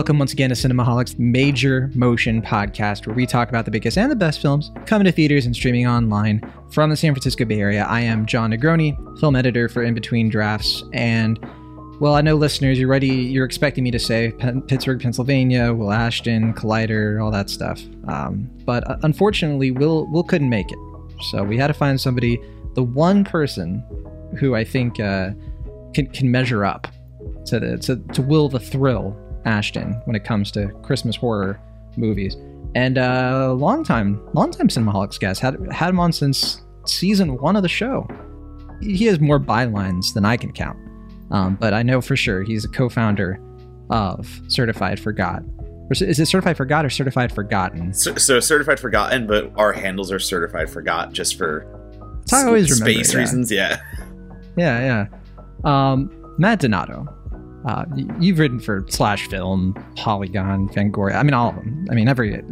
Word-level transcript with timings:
Welcome 0.00 0.18
once 0.18 0.32
again 0.32 0.48
to 0.48 0.54
Cinemaholics 0.54 1.18
Major 1.18 1.90
Motion 1.94 2.40
Podcast, 2.40 3.06
where 3.06 3.14
we 3.14 3.26
talk 3.26 3.50
about 3.50 3.66
the 3.66 3.70
biggest 3.70 3.98
and 3.98 4.10
the 4.10 4.16
best 4.16 4.40
films 4.40 4.70
coming 4.86 5.04
to 5.04 5.12
theaters 5.12 5.44
and 5.44 5.54
streaming 5.54 5.86
online 5.86 6.40
from 6.70 6.88
the 6.88 6.96
San 6.96 7.12
Francisco 7.12 7.44
Bay 7.44 7.60
Area. 7.60 7.84
I 7.84 8.00
am 8.00 8.24
Jon 8.24 8.50
Negroni, 8.50 8.96
film 9.20 9.36
editor 9.36 9.68
for 9.68 9.82
In 9.82 9.92
Between 9.92 10.30
Drafts, 10.30 10.82
and 10.94 11.38
well, 12.00 12.14
I 12.14 12.22
know 12.22 12.34
listeners, 12.34 12.78
you're 12.78 12.88
ready. 12.88 13.08
You're 13.08 13.44
expecting 13.44 13.84
me 13.84 13.90
to 13.90 13.98
say 13.98 14.32
Pittsburgh, 14.68 15.02
Pennsylvania, 15.02 15.74
Will 15.74 15.92
Ashton, 15.92 16.54
Collider, 16.54 17.22
all 17.22 17.30
that 17.30 17.50
stuff. 17.50 17.82
Um, 18.08 18.50
but 18.64 18.88
uh, 18.88 18.96
unfortunately, 19.02 19.70
Will 19.70 20.10
Will 20.10 20.24
couldn't 20.24 20.48
make 20.48 20.72
it, 20.72 20.78
so 21.30 21.44
we 21.44 21.58
had 21.58 21.66
to 21.66 21.74
find 21.74 22.00
somebody, 22.00 22.40
the 22.72 22.82
one 22.82 23.22
person 23.22 23.84
who 24.38 24.54
I 24.54 24.64
think 24.64 24.98
uh, 24.98 25.32
can 25.92 26.06
can 26.06 26.30
measure 26.30 26.64
up 26.64 26.86
to 27.44 27.60
the 27.60 27.76
to, 27.80 27.96
to 28.14 28.22
Will 28.22 28.48
the 28.48 28.60
Thrill 28.60 29.14
Ashton 29.44 30.00
when 30.04 30.16
it 30.16 30.24
comes 30.24 30.50
to 30.52 30.68
Christmas 30.82 31.16
horror 31.16 31.60
movies. 31.96 32.36
And 32.74 32.98
uh, 32.98 33.54
long 33.54 33.84
time, 33.84 34.20
long 34.32 34.50
time 34.52 34.68
Cinemaholics 34.68 35.18
guest 35.18 35.40
had 35.40 35.56
had 35.72 35.90
him 35.90 35.98
on 36.00 36.12
since 36.12 36.62
season 36.86 37.36
one 37.38 37.56
of 37.56 37.62
the 37.62 37.68
show. 37.68 38.06
He 38.80 39.04
has 39.06 39.20
more 39.20 39.40
bylines 39.40 40.14
than 40.14 40.24
I 40.24 40.36
can 40.36 40.52
count, 40.52 40.78
um, 41.30 41.56
but 41.56 41.74
I 41.74 41.82
know 41.82 42.00
for 42.00 42.16
sure 42.16 42.42
he's 42.42 42.64
a 42.64 42.68
co-founder 42.68 43.40
of 43.90 44.40
Certified 44.48 45.00
Forgot. 45.00 45.42
Or 45.68 45.92
is 45.92 46.20
it 46.20 46.26
Certified 46.26 46.56
Forgot 46.56 46.84
or 46.84 46.90
Certified 46.90 47.32
Forgotten? 47.32 47.92
So, 47.92 48.14
so 48.14 48.38
certified 48.38 48.78
forgotten, 48.78 49.26
but 49.26 49.50
our 49.56 49.72
handles 49.72 50.12
are 50.12 50.20
certified 50.20 50.70
forgot 50.70 51.12
just 51.12 51.36
for 51.36 51.66
I 52.32 52.44
always 52.44 52.70
remember. 52.70 52.92
space 52.92 53.12
yeah. 53.12 53.20
reasons. 53.20 53.50
Yeah. 53.50 53.80
Yeah, 54.56 55.06
yeah. 55.64 55.92
Um, 55.92 56.34
Matt 56.38 56.60
Donato. 56.60 57.06
Uh, 57.64 57.84
you've 58.18 58.38
written 58.38 58.58
for 58.58 58.84
Slash 58.88 59.26
Film, 59.28 59.74
Polygon, 59.96 60.68
Fangoria. 60.70 61.14
I 61.14 61.22
mean, 61.22 61.34
all 61.34 61.50
of 61.50 61.56
them. 61.56 61.86
I 61.90 61.94
mean, 61.94 62.08
every. 62.08 62.42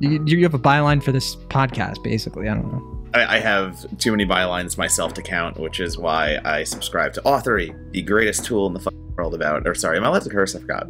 You, 0.00 0.22
you 0.26 0.42
have 0.42 0.54
a 0.54 0.58
byline 0.58 1.02
for 1.02 1.12
this 1.12 1.36
podcast, 1.36 2.02
basically. 2.02 2.48
I 2.48 2.54
don't 2.54 2.70
know. 2.70 3.08
I, 3.14 3.36
I 3.36 3.38
have 3.38 3.98
too 3.98 4.10
many 4.10 4.26
bylines 4.26 4.76
myself 4.76 5.14
to 5.14 5.22
count, 5.22 5.58
which 5.58 5.80
is 5.80 5.96
why 5.96 6.38
I 6.44 6.64
subscribe 6.64 7.14
to 7.14 7.22
Authory, 7.22 7.74
the 7.92 8.02
greatest 8.02 8.44
tool 8.44 8.66
in 8.66 8.74
the 8.74 8.92
world 9.16 9.34
about. 9.34 9.66
Or 9.66 9.74
sorry, 9.74 9.96
am 9.96 10.04
I 10.04 10.08
allowed 10.08 10.22
to 10.22 10.30
curse? 10.30 10.54
I 10.54 10.60
forgot. 10.60 10.88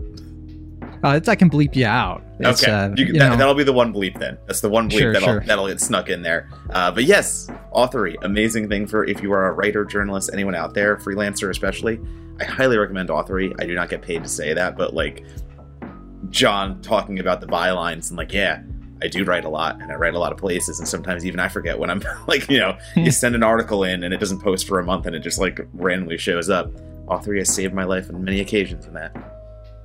Uh, 1.05 1.11
it's, 1.11 1.29
I 1.29 1.35
can 1.35 1.51
bleep 1.51 1.77
you 1.77 1.87
out. 1.87 2.25
It's, 2.41 2.63
okay, 2.63 2.73
uh, 2.73 2.91
you, 2.97 3.13
that, 3.13 3.39
that'll 3.39 3.55
be 3.55 3.65
the 3.65 3.73
one 3.73 3.93
bleep 3.93 4.19
then. 4.19 4.39
That's 4.47 4.61
the 4.61 4.71
one 4.71 4.89
bleep 4.89 4.99
Sure, 4.99 5.13
that'll 5.13 5.29
sure. 5.29 5.41
that'll 5.41 5.69
get 5.69 5.81
snuck 5.81 6.09
in 6.09 6.23
there. 6.23 6.49
Uh, 6.71 6.91
but 6.91 7.05
yes, 7.05 7.49
Authory, 7.73 8.17
amazing 8.23 8.69
thing 8.69 8.87
for 8.87 9.05
if 9.05 9.23
you 9.23 9.33
are 9.33 9.47
a 9.47 9.53
writer, 9.53 9.85
journalist, 9.85 10.31
anyone 10.33 10.55
out 10.55 10.75
there, 10.75 10.97
freelancer 10.97 11.51
especially. 11.51 12.01
I 12.41 12.45
highly 12.45 12.77
recommend 12.77 13.09
Authory. 13.09 13.55
I 13.61 13.67
do 13.67 13.75
not 13.75 13.89
get 13.89 14.03
paid 14.03 14.23
to 14.23 14.29
say 14.29 14.53
that, 14.55 14.77
but 14.77 14.95
like 14.95 15.25
John 16.31 16.81
talking 16.83 17.19
about 17.19 17.41
the 17.41 17.47
bylines 17.47 18.09
and 18.09 18.19
like, 18.19 18.33
yeah, 18.33 18.63
I 19.03 19.09
do 19.09 19.25
write 19.25 19.45
a 19.45 19.49
lot 19.49 19.81
and 19.81 19.93
I 19.93 19.95
write 19.95 20.15
a 20.15 20.19
lot 20.19 20.33
of 20.33 20.39
places 20.39 20.79
and 20.79 20.89
sometimes 20.89 21.25
even 21.27 21.41
I 21.41 21.49
forget 21.49 21.79
when 21.79 21.91
I'm 21.91 22.03
like, 22.27 22.49
you 22.51 22.59
know, 22.59 22.77
hmm. 22.95 23.01
you 23.01 23.11
send 23.11 23.35
an 23.35 23.43
article 23.43 23.85
in 23.85 24.03
and 24.05 24.13
it 24.13 24.19
doesn't 24.19 24.41
post 24.41 24.67
for 24.67 24.79
a 24.79 24.85
month 24.85 25.07
and 25.07 25.15
it 25.15 25.21
just 25.21 25.39
like 25.39 25.61
randomly 25.75 26.19
shows 26.19 26.49
up. 26.51 26.71
Authory 27.07 27.39
has 27.39 27.55
saved 27.55 27.73
my 27.73 27.85
life 27.85 28.09
on 28.11 28.25
many 28.25 28.41
occasions 28.41 28.85
in 28.87 28.95
that. 28.95 29.15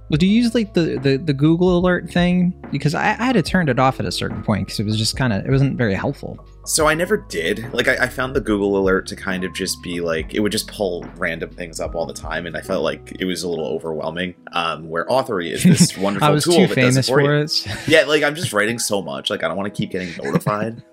well, 0.10 0.18
do 0.18 0.26
you 0.26 0.42
use 0.42 0.56
like 0.56 0.74
the, 0.74 0.98
the, 0.98 1.18
the 1.18 1.34
Google 1.34 1.78
alert 1.78 2.10
thing? 2.10 2.54
Because 2.72 2.96
I, 2.96 3.10
I 3.10 3.26
had 3.26 3.34
to 3.34 3.44
turn 3.44 3.70
it 3.70 3.80
off 3.80 4.00
at 4.00 4.06
a 4.06 4.12
certain 4.12 4.42
point 4.44 4.66
because 4.66 4.80
it 4.80 4.86
was 4.86 4.98
just 4.98 5.16
kind 5.16 5.32
of, 5.32 5.46
it 5.46 5.52
wasn't 5.52 5.78
very 5.78 5.94
helpful. 5.94 6.44
So 6.64 6.88
I 6.88 6.94
never 6.94 7.17
did. 7.17 7.73
Like 7.73 7.88
I, 7.88 8.04
I 8.04 8.08
found 8.08 8.36
the 8.36 8.41
Google 8.41 8.78
alert 8.78 9.08
to 9.08 9.16
kind 9.16 9.44
of 9.44 9.53
just 9.53 9.81
be 9.81 10.00
like 10.00 10.34
it 10.36 10.41
would 10.41 10.52
just 10.52 10.68
pull 10.68 11.03
random 11.18 11.50
things 11.50 11.80
up 11.80 11.96
all 11.96 12.06
the 12.06 12.13
time, 12.13 12.46
and 12.46 12.56
I 12.56 12.62
felt 12.62 12.84
like 12.84 13.16
it 13.19 13.25
was 13.25 13.44
a 13.44 13.50
little 13.50 13.66
overwhelming. 13.66 14.36
Um, 14.52 14.88
where 14.88 15.06
Authory 15.06 15.52
is 15.52 15.63
this 15.63 15.97
wonderful 15.97 16.28
I 16.28 16.31
was 16.31 16.44
tool 16.44 16.53
too 16.56 16.68
that 16.68 16.75
does 16.75 16.75
famous 16.75 17.08
it 17.09 17.12
for, 17.12 17.22
for 17.22 17.36
it. 17.36 17.88
Yeah, 17.88 18.03
like 18.03 18.22
I'm 18.24 18.36
just 18.36 18.53
writing 18.53 18.78
so 18.78 19.02
much, 19.02 19.30
like 19.30 19.44
I 19.44 19.47
don't 19.47 19.58
want 19.58 19.74
to 19.74 19.78
keep 19.78 19.91
getting 19.91 20.16
notified. 20.24 20.84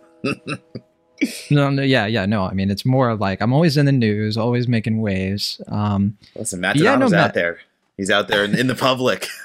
no, 1.51 1.69
no, 1.71 1.83
yeah, 1.83 2.07
yeah, 2.07 2.25
no. 2.25 2.45
I 2.45 2.55
mean, 2.55 2.71
it's 2.71 2.87
more 2.87 3.11
of 3.11 3.21
like 3.21 3.43
I'm 3.43 3.53
always 3.53 3.77
in 3.77 3.85
the 3.87 3.93
news, 3.93 4.37
always 4.39 4.69
making 4.69 5.01
waves. 5.03 5.61
Um, 5.69 6.17
Listen, 6.35 6.61
Matt 6.61 6.77
Yeah, 6.77 6.97
no, 6.97 7.09
Matt- 7.09 7.21
out 7.21 7.35
there. 7.35 7.59
He's 7.97 8.11
out 8.11 8.29
there 8.29 8.45
in, 8.45 8.57
in 8.57 8.69
the 8.69 8.75
public. 8.75 9.27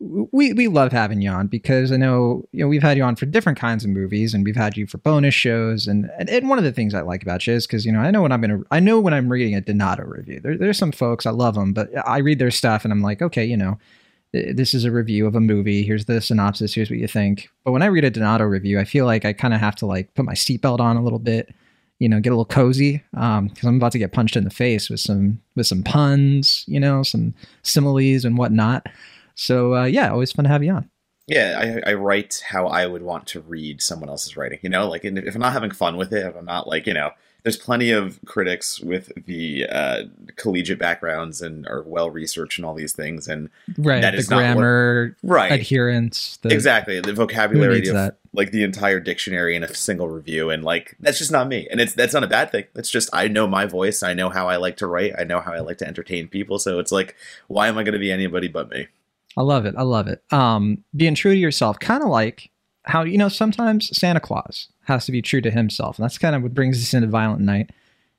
we 0.00 0.52
we 0.52 0.68
love 0.68 0.92
having 0.92 1.20
you 1.20 1.30
on 1.30 1.48
because 1.48 1.90
I 1.90 1.96
know 1.96 2.44
you 2.52 2.62
know 2.62 2.68
we've 2.68 2.82
had 2.82 2.96
you 2.96 3.02
on 3.02 3.16
for 3.16 3.26
different 3.26 3.58
kinds 3.58 3.84
of 3.84 3.90
movies 3.90 4.32
and 4.32 4.44
we've 4.44 4.56
had 4.56 4.76
you 4.76 4.86
for 4.86 4.98
bonus 4.98 5.34
shows. 5.34 5.88
And 5.88 6.08
and, 6.18 6.30
and 6.30 6.48
one 6.48 6.58
of 6.58 6.64
the 6.64 6.72
things 6.72 6.94
I 6.94 7.00
like 7.00 7.22
about 7.22 7.46
you 7.46 7.54
is 7.54 7.66
because 7.66 7.84
you 7.84 7.90
know 7.90 8.00
I 8.00 8.10
know 8.10 8.22
when 8.22 8.30
I'm 8.30 8.40
gonna 8.40 8.60
I 8.70 8.78
know 8.78 9.00
when 9.00 9.12
I'm 9.12 9.30
reading 9.30 9.56
a 9.56 9.60
Donato 9.60 10.04
review. 10.04 10.40
There, 10.40 10.56
there's 10.56 10.78
some 10.78 10.92
folks 10.92 11.26
I 11.26 11.30
love 11.30 11.54
them 11.54 11.72
but 11.72 11.90
I 12.06 12.18
read 12.18 12.38
their 12.38 12.52
stuff 12.52 12.84
and 12.84 12.92
I'm 12.92 13.02
like 13.02 13.22
okay 13.22 13.44
you 13.44 13.56
know 13.56 13.78
this 14.32 14.74
is 14.74 14.84
a 14.84 14.92
review 14.92 15.26
of 15.26 15.34
a 15.34 15.40
movie. 15.40 15.82
Here's 15.82 16.04
the 16.04 16.20
synopsis. 16.20 16.74
Here's 16.74 16.90
what 16.90 16.98
you 16.98 17.08
think. 17.08 17.48
But 17.64 17.72
when 17.72 17.80
I 17.80 17.86
read 17.86 18.04
a 18.04 18.10
Donato 18.10 18.44
review 18.44 18.78
I 18.78 18.84
feel 18.84 19.04
like 19.04 19.24
I 19.24 19.32
kind 19.32 19.54
of 19.54 19.58
have 19.60 19.74
to 19.76 19.86
like 19.86 20.14
put 20.14 20.24
my 20.24 20.34
seatbelt 20.34 20.78
on 20.78 20.96
a 20.96 21.02
little 21.02 21.18
bit 21.18 21.52
you 21.98 22.08
know 22.08 22.20
get 22.20 22.30
a 22.30 22.36
little 22.36 22.44
cozy 22.44 23.02
um 23.16 23.48
because 23.48 23.64
I'm 23.64 23.76
about 23.76 23.90
to 23.90 23.98
get 23.98 24.12
punched 24.12 24.36
in 24.36 24.44
the 24.44 24.50
face 24.50 24.88
with 24.88 25.00
some 25.00 25.40
with 25.56 25.66
some 25.66 25.82
puns 25.82 26.64
you 26.68 26.78
know 26.78 27.02
some 27.02 27.34
similes 27.62 28.24
and 28.24 28.38
whatnot. 28.38 28.86
So 29.38 29.74
uh, 29.76 29.84
yeah, 29.84 30.10
always 30.10 30.32
fun 30.32 30.44
to 30.44 30.48
have 30.50 30.64
you 30.64 30.72
on. 30.72 30.90
Yeah, 31.28 31.80
I, 31.86 31.90
I 31.90 31.94
write 31.94 32.42
how 32.44 32.66
I 32.66 32.86
would 32.86 33.02
want 33.02 33.26
to 33.28 33.40
read 33.40 33.80
someone 33.82 34.08
else's 34.08 34.36
writing. 34.36 34.58
You 34.62 34.70
know, 34.70 34.88
like 34.88 35.04
if 35.04 35.34
I'm 35.34 35.40
not 35.40 35.52
having 35.52 35.70
fun 35.70 35.96
with 35.96 36.12
it, 36.12 36.26
if 36.26 36.34
I'm 36.34 36.44
not 36.44 36.66
like 36.66 36.86
you 36.86 36.94
know, 36.94 37.10
there's 37.44 37.56
plenty 37.56 37.92
of 37.92 38.18
critics 38.26 38.80
with 38.80 39.12
the 39.26 39.66
uh, 39.70 40.02
collegiate 40.36 40.80
backgrounds 40.80 41.40
and 41.40 41.68
are 41.68 41.82
well 41.82 42.10
researched 42.10 42.58
and 42.58 42.66
all 42.66 42.74
these 42.74 42.94
things, 42.94 43.28
and 43.28 43.48
Right, 43.76 44.00
That 44.02 44.12
the 44.12 44.18
is 44.18 44.28
not 44.28 44.38
what- 44.38 44.42
grammar 44.42 45.16
right, 45.22 45.52
adherence. 45.52 46.38
The, 46.42 46.48
exactly 46.48 47.00
the 47.00 47.12
vocabulary 47.12 47.86
of 47.86 47.94
that? 47.94 48.16
like 48.32 48.50
the 48.50 48.64
entire 48.64 48.98
dictionary 48.98 49.54
in 49.54 49.62
a 49.62 49.72
single 49.72 50.08
review, 50.08 50.50
and 50.50 50.64
like 50.64 50.96
that's 50.98 51.18
just 51.18 51.30
not 51.30 51.46
me, 51.46 51.68
and 51.70 51.80
it's 51.80 51.94
that's 51.94 52.14
not 52.14 52.24
a 52.24 52.28
bad 52.28 52.50
thing. 52.50 52.64
It's 52.74 52.90
just 52.90 53.08
I 53.12 53.28
know 53.28 53.46
my 53.46 53.66
voice, 53.66 54.02
I 54.02 54.14
know 54.14 54.30
how 54.30 54.48
I 54.48 54.56
like 54.56 54.78
to 54.78 54.88
write, 54.88 55.12
I 55.16 55.22
know 55.22 55.38
how 55.40 55.52
I 55.52 55.60
like 55.60 55.78
to 55.78 55.86
entertain 55.86 56.26
people, 56.26 56.58
so 56.58 56.80
it's 56.80 56.90
like 56.90 57.14
why 57.46 57.68
am 57.68 57.78
I 57.78 57.84
going 57.84 57.92
to 57.92 57.98
be 58.00 58.10
anybody 58.10 58.48
but 58.48 58.68
me? 58.70 58.88
I 59.38 59.42
love 59.42 59.66
it. 59.66 59.76
I 59.78 59.82
love 59.82 60.08
it. 60.08 60.20
Um, 60.32 60.82
being 60.96 61.14
true 61.14 61.32
to 61.32 61.38
yourself, 61.38 61.78
kind 61.78 62.02
of 62.02 62.08
like 62.08 62.50
how 62.82 63.04
you 63.04 63.16
know 63.16 63.28
sometimes 63.28 63.96
Santa 63.96 64.18
Claus 64.18 64.68
has 64.86 65.06
to 65.06 65.12
be 65.12 65.22
true 65.22 65.40
to 65.40 65.50
himself, 65.52 65.96
and 65.96 66.04
that's 66.04 66.18
kind 66.18 66.34
of 66.34 66.42
what 66.42 66.54
brings 66.54 66.82
us 66.82 66.92
into 66.92 67.06
Violent 67.06 67.40
Night. 67.40 67.70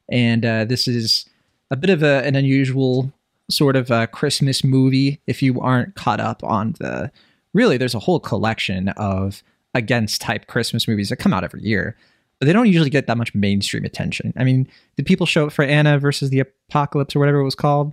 And 0.09 0.46
uh, 0.46 0.63
this 0.63 0.88
is 0.88 1.25
a 1.72 1.75
bit 1.75 1.90
of 1.90 2.03
a, 2.03 2.25
an 2.25 2.35
unusual 2.35 3.12
sort 3.52 3.75
of 3.75 3.91
a 3.91 4.07
Christmas 4.07 4.63
movie. 4.63 5.19
If 5.28 5.44
you 5.44 5.59
aren't 5.59 5.96
caught 5.96 6.22
up 6.22 6.41
on 6.41 6.75
the, 6.80 7.12
really, 7.53 7.75
there's 7.75 7.96
a 7.96 8.00
whole 8.00 8.22
collection 8.22 8.88
of 8.90 9.44
against 9.74 10.22
type 10.22 10.47
Christmas 10.47 10.88
movies 10.88 11.09
that 11.09 11.18
come 11.18 11.34
out 11.34 11.44
every 11.44 11.63
year, 11.63 11.97
but 12.40 12.46
they 12.46 12.53
don't 12.53 12.68
usually 12.68 12.90
get 12.90 13.07
that 13.07 13.18
much 13.18 13.36
mainstream 13.36 13.84
attention. 13.84 14.31
I 14.38 14.46
mean, 14.46 14.69
did 14.96 15.06
people 15.06 15.25
show 15.25 15.47
up 15.47 15.51
for 15.51 15.66
Anna 15.66 16.00
versus 16.00 16.30
the 16.30 16.40
Apocalypse 16.40 17.13
or 17.13 17.19
whatever 17.19 17.40
it 17.40 17.44
was 17.44 17.56
called? 17.56 17.91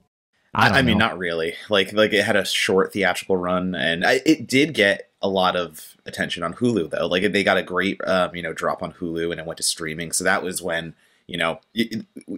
I, 0.57 0.79
I 0.79 0.83
mean, 0.83 0.99
not 0.99 1.19
really. 1.19 1.55
Like, 1.69 1.93
like 1.93 2.13
it 2.13 2.25
had 2.25 2.37
a 2.37 2.45
short 2.45 2.93
theatrical 2.93 3.37
run, 3.37 3.75
and 3.75 4.05
I, 4.05 4.21
it 4.25 4.47
did 4.47 4.75
get 4.75 5.11
a 5.23 5.29
lot 5.29 5.57
of 5.57 5.97
attention 6.07 6.43
on 6.43 6.55
Hulu, 6.55 6.91
though. 6.91 7.07
Like, 7.07 7.31
they 7.33 7.45
got 7.45 7.57
a 7.59 7.63
great, 7.63 8.01
um, 8.07 8.35
you 8.35 8.43
know, 8.43 8.53
drop 8.53 8.83
on 8.83 8.93
Hulu, 8.93 9.31
and 9.31 9.41
it 9.41 9.47
went 9.47 9.57
to 9.59 9.63
streaming. 9.63 10.13
So 10.13 10.25
that 10.25 10.43
was 10.43 10.63
when, 10.63 10.95
you 11.27 11.37
know, 11.37 11.61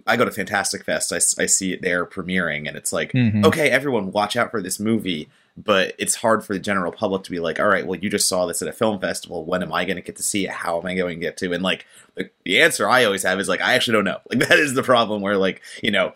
I 0.07 0.17
go 0.17 0.25
to 0.25 0.31
Fantastic 0.31 0.85
Fest, 0.85 1.13
I 1.13 1.19
see 1.47 1.73
it 1.73 1.83
there 1.83 2.05
premiering, 2.07 2.67
and 2.67 2.77
it's 2.77 2.93
like, 2.93 3.13
Mhm. 3.13 3.45
okay, 3.45 3.71
everyone, 3.71 4.13
watch 4.13 4.37
out 4.37 4.51
for 4.51 4.63
this 4.63 4.81
movie. 4.81 5.29
But 5.61 5.97
it's 5.99 6.15
hard 6.15 6.45
for 6.45 6.53
the 6.53 6.61
general 6.61 6.93
public 6.93 7.25
to 7.25 7.33
be 7.33 7.41
like, 7.41 7.59
all 7.59 7.67
right, 7.67 7.85
well, 7.85 7.99
you 7.99 8.09
just 8.09 8.29
saw 8.29 8.47
this 8.47 8.63
at 8.63 8.69
a 8.69 8.73
film 8.73 9.01
festival. 9.01 9.45
When 9.45 9.61
am 9.61 9.73
I 9.73 9.85
going 9.85 9.97
to 9.97 10.03
get 10.03 10.15
to 10.19 10.23
see 10.23 10.45
it? 10.45 10.51
How 10.53 10.79
am 10.79 10.87
I 10.87 10.95
going 10.95 11.19
to 11.19 11.21
get 11.27 11.37
to? 11.39 11.53
And 11.53 11.65
like, 11.65 11.85
the, 12.15 12.31
the 12.45 12.63
answer 12.63 12.89
I 12.89 13.03
always 13.05 13.25
have 13.25 13.41
is 13.41 13.49
like, 13.49 13.61
I 13.61 13.75
actually 13.75 13.95
don't 13.95 14.05
know. 14.05 14.21
Like, 14.31 14.49
that 14.49 14.61
is 14.61 14.75
the 14.75 14.85
problem 14.85 15.21
where, 15.21 15.37
like, 15.37 15.61
you 15.83 15.91
know, 15.91 16.13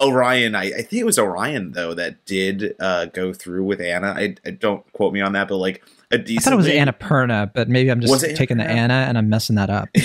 Orion, 0.00 0.54
I, 0.54 0.64
I 0.64 0.82
think 0.82 1.00
it 1.00 1.06
was 1.06 1.18
Orion 1.18 1.72
though 1.72 1.94
that 1.94 2.24
did 2.26 2.74
uh, 2.80 3.06
go 3.06 3.32
through 3.32 3.64
with 3.64 3.80
Anna. 3.80 4.08
I, 4.08 4.34
I 4.44 4.50
don't 4.50 4.90
quote 4.92 5.12
me 5.14 5.20
on 5.22 5.32
that, 5.32 5.48
but 5.48 5.56
like 5.56 5.82
a 6.10 6.16
I 6.16 6.18
decent. 6.18 6.44
thought 6.44 6.52
it 6.52 6.56
was 6.56 6.66
Annapurna, 6.66 7.50
but 7.54 7.68
maybe 7.68 7.90
I'm 7.90 8.00
just 8.00 8.20
taking 8.36 8.58
the 8.58 8.64
Anna 8.64 8.92
and 9.08 9.16
I'm 9.18 9.28
messing 9.28 9.56
that 9.56 9.70
up. 9.70 9.88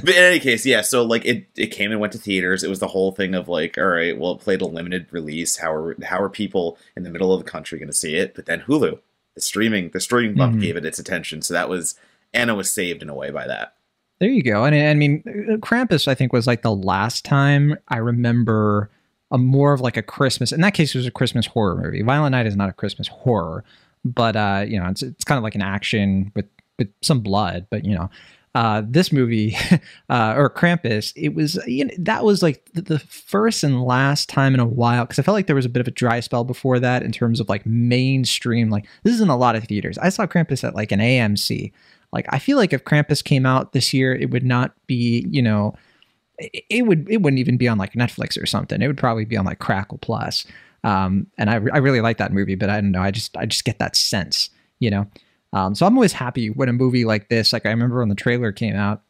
But 0.00 0.10
in 0.14 0.22
any 0.22 0.38
case, 0.38 0.64
yeah. 0.64 0.82
So 0.82 1.02
like 1.04 1.24
it, 1.24 1.46
it 1.56 1.66
came 1.68 1.90
and 1.90 2.00
went 2.00 2.12
to 2.12 2.18
theaters. 2.18 2.62
It 2.62 2.70
was 2.70 2.78
the 2.78 2.86
whole 2.86 3.10
thing 3.12 3.34
of 3.34 3.48
like, 3.48 3.76
all 3.76 3.86
right, 3.86 4.16
well, 4.16 4.32
it 4.32 4.40
played 4.40 4.60
a 4.60 4.66
limited 4.66 5.06
release. 5.10 5.56
How 5.56 5.72
are 5.74 5.96
how 6.04 6.20
are 6.22 6.28
people 6.30 6.78
in 6.96 7.02
the 7.02 7.10
middle 7.10 7.32
of 7.32 7.42
the 7.44 7.50
country 7.50 7.78
going 7.78 7.88
to 7.88 7.94
see 7.94 8.14
it? 8.14 8.34
But 8.34 8.46
then 8.46 8.60
Hulu, 8.60 9.00
the 9.34 9.40
streaming, 9.40 9.90
the 9.90 10.00
streaming 10.00 10.36
bump 10.36 10.56
Mhm. 10.56 10.60
gave 10.60 10.76
it 10.76 10.84
its 10.84 10.98
attention. 10.98 11.42
So 11.42 11.52
that 11.54 11.68
was 11.68 11.96
Anna 12.32 12.54
was 12.54 12.70
saved 12.70 13.02
in 13.02 13.08
a 13.08 13.14
way 13.14 13.30
by 13.30 13.46
that. 13.48 13.74
There 14.20 14.28
you 14.30 14.42
go. 14.42 14.64
And 14.64 14.74
I 14.74 14.94
mean, 14.94 15.22
Krampus, 15.60 16.06
I 16.08 16.14
think, 16.14 16.32
was 16.32 16.46
like 16.46 16.62
the 16.62 16.74
last 16.74 17.24
time 17.24 17.76
I 17.88 17.96
remember 17.98 18.90
a 19.30 19.38
more 19.38 19.72
of 19.72 19.80
like 19.80 19.96
a 19.96 20.02
Christmas. 20.02 20.52
In 20.52 20.60
that 20.62 20.74
case, 20.74 20.94
it 20.94 20.98
was 20.98 21.06
a 21.06 21.12
Christmas 21.12 21.46
horror 21.46 21.76
movie. 21.76 22.02
Violent 22.02 22.32
Night 22.32 22.46
is 22.46 22.56
not 22.56 22.68
a 22.68 22.72
Christmas 22.72 23.08
horror, 23.08 23.64
but 24.04 24.36
uh, 24.36 24.64
you 24.66 24.80
know, 24.80 24.88
it's 24.88 25.02
it's 25.02 25.24
kind 25.24 25.36
of 25.36 25.44
like 25.44 25.54
an 25.54 25.62
action 25.62 26.32
with 26.34 26.46
with 26.78 26.88
some 27.02 27.20
blood. 27.20 27.66
But 27.70 27.84
you 27.84 27.94
know, 27.94 28.10
uh, 28.54 28.82
this 28.86 29.12
movie 29.12 29.56
uh, 30.08 30.34
or 30.36 30.50
Krampus, 30.50 31.12
it 31.14 31.34
was 31.34 31.60
you 31.66 31.84
know, 31.84 31.94
that 31.98 32.24
was 32.24 32.42
like 32.42 32.68
the, 32.72 32.82
the 32.82 32.98
first 32.98 33.62
and 33.62 33.84
last 33.84 34.28
time 34.28 34.54
in 34.54 34.60
a 34.60 34.66
while 34.66 35.04
because 35.04 35.18
I 35.18 35.22
felt 35.22 35.34
like 35.34 35.46
there 35.46 35.56
was 35.56 35.66
a 35.66 35.70
bit 35.70 35.80
of 35.80 35.88
a 35.88 35.92
dry 35.92 36.20
spell 36.20 36.44
before 36.44 36.80
that 36.80 37.02
in 37.02 37.12
terms 37.12 37.40
of 37.40 37.48
like 37.48 37.66
mainstream. 37.66 38.70
Like 38.70 38.86
this 39.02 39.14
isn't 39.14 39.30
a 39.30 39.36
lot 39.36 39.56
of 39.56 39.64
theaters. 39.64 39.98
I 39.98 40.08
saw 40.08 40.26
Krampus 40.26 40.64
at 40.64 40.74
like 40.74 40.92
an 40.92 41.00
AMC. 41.00 41.72
Like 42.12 42.26
I 42.30 42.38
feel 42.38 42.56
like 42.56 42.72
if 42.72 42.84
Krampus 42.84 43.22
came 43.22 43.44
out 43.44 43.72
this 43.72 43.92
year, 43.92 44.14
it 44.14 44.30
would 44.30 44.44
not 44.44 44.72
be 44.86 45.26
you 45.30 45.42
know, 45.42 45.74
it, 46.38 46.86
would 46.86 47.08
it 47.10 47.22
wouldn't 47.22 47.40
even 47.40 47.56
be 47.56 47.68
on 47.68 47.78
like 47.78 47.92
Netflix 47.94 48.40
or 48.40 48.46
something. 48.46 48.80
It 48.80 48.86
would 48.86 48.98
probably 48.98 49.24
be 49.24 49.36
on 49.36 49.44
like 49.44 49.58
Crackle 49.58 49.98
Plus. 49.98 50.46
Um, 50.84 51.26
and 51.36 51.50
I, 51.50 51.54
I 51.54 51.78
really 51.78 52.00
like 52.00 52.18
that 52.18 52.32
movie, 52.32 52.54
but 52.54 52.70
I 52.70 52.80
don't 52.80 52.92
know. 52.92 53.02
I 53.02 53.10
just 53.10 53.36
I 53.36 53.46
just 53.46 53.64
get 53.64 53.78
that 53.78 53.96
sense, 53.96 54.50
you 54.78 54.90
know. 54.90 55.06
Um, 55.52 55.74
so 55.74 55.86
I'm 55.86 55.96
always 55.96 56.12
happy 56.12 56.50
when 56.50 56.68
a 56.68 56.72
movie 56.72 57.04
like 57.04 57.28
this, 57.28 57.52
like 57.52 57.66
I 57.66 57.70
remember 57.70 57.98
when 57.98 58.10
the 58.10 58.14
trailer 58.14 58.52
came 58.52 58.76
out, 58.76 59.02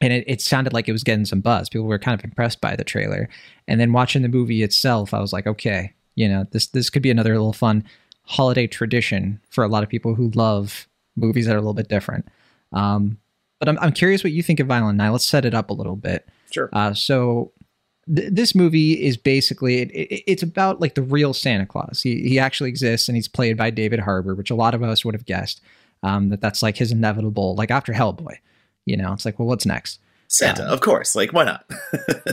and 0.00 0.12
it, 0.12 0.24
it 0.26 0.40
sounded 0.40 0.72
like 0.72 0.88
it 0.88 0.92
was 0.92 1.02
getting 1.02 1.24
some 1.24 1.40
buzz. 1.40 1.68
People 1.68 1.86
were 1.86 1.98
kind 1.98 2.18
of 2.18 2.24
impressed 2.24 2.60
by 2.60 2.76
the 2.76 2.84
trailer, 2.84 3.28
and 3.66 3.80
then 3.80 3.92
watching 3.92 4.22
the 4.22 4.28
movie 4.28 4.62
itself, 4.62 5.12
I 5.14 5.20
was 5.20 5.32
like, 5.32 5.46
okay, 5.46 5.92
you 6.14 6.28
know, 6.28 6.46
this 6.52 6.66
this 6.68 6.90
could 6.90 7.02
be 7.02 7.10
another 7.10 7.32
little 7.32 7.52
fun 7.52 7.84
holiday 8.22 8.66
tradition 8.66 9.40
for 9.48 9.64
a 9.64 9.68
lot 9.68 9.82
of 9.82 9.88
people 9.88 10.14
who 10.14 10.30
love 10.34 10.86
movies 11.16 11.46
that 11.46 11.54
are 11.54 11.58
a 11.58 11.60
little 11.60 11.74
bit 11.74 11.88
different. 11.88 12.28
Um, 12.72 13.18
but 13.58 13.68
I'm 13.68 13.78
I'm 13.78 13.92
curious 13.92 14.22
what 14.22 14.32
you 14.32 14.42
think 14.42 14.60
of 14.60 14.66
Violent 14.66 14.98
Night. 14.98 15.10
Let's 15.10 15.26
set 15.26 15.44
it 15.44 15.54
up 15.54 15.70
a 15.70 15.74
little 15.74 15.96
bit. 15.96 16.28
Sure. 16.50 16.68
Uh, 16.72 16.94
so 16.94 17.52
th- 18.14 18.32
this 18.32 18.54
movie 18.54 19.04
is 19.04 19.16
basically 19.16 19.80
it, 19.80 19.90
it, 19.90 20.30
it's 20.30 20.42
about 20.42 20.80
like 20.80 20.94
the 20.94 21.02
real 21.02 21.34
Santa 21.34 21.66
Claus. 21.66 22.02
He 22.02 22.28
he 22.28 22.38
actually 22.38 22.70
exists, 22.70 23.08
and 23.08 23.16
he's 23.16 23.28
played 23.28 23.56
by 23.56 23.70
David 23.70 24.00
Harbour, 24.00 24.34
which 24.34 24.50
a 24.50 24.54
lot 24.54 24.74
of 24.74 24.82
us 24.82 25.04
would 25.04 25.14
have 25.14 25.26
guessed 25.26 25.60
um, 26.02 26.28
that 26.30 26.40
that's 26.40 26.62
like 26.62 26.76
his 26.76 26.92
inevitable. 26.92 27.54
Like 27.54 27.70
after 27.70 27.92
Hellboy, 27.92 28.36
you 28.84 28.96
know, 28.96 29.12
it's 29.12 29.24
like, 29.24 29.38
well, 29.38 29.48
what's 29.48 29.66
next? 29.66 30.00
Santa, 30.28 30.64
of 30.64 30.80
course. 30.80 31.14
Like, 31.14 31.32
why 31.32 31.44
not? 31.44 31.64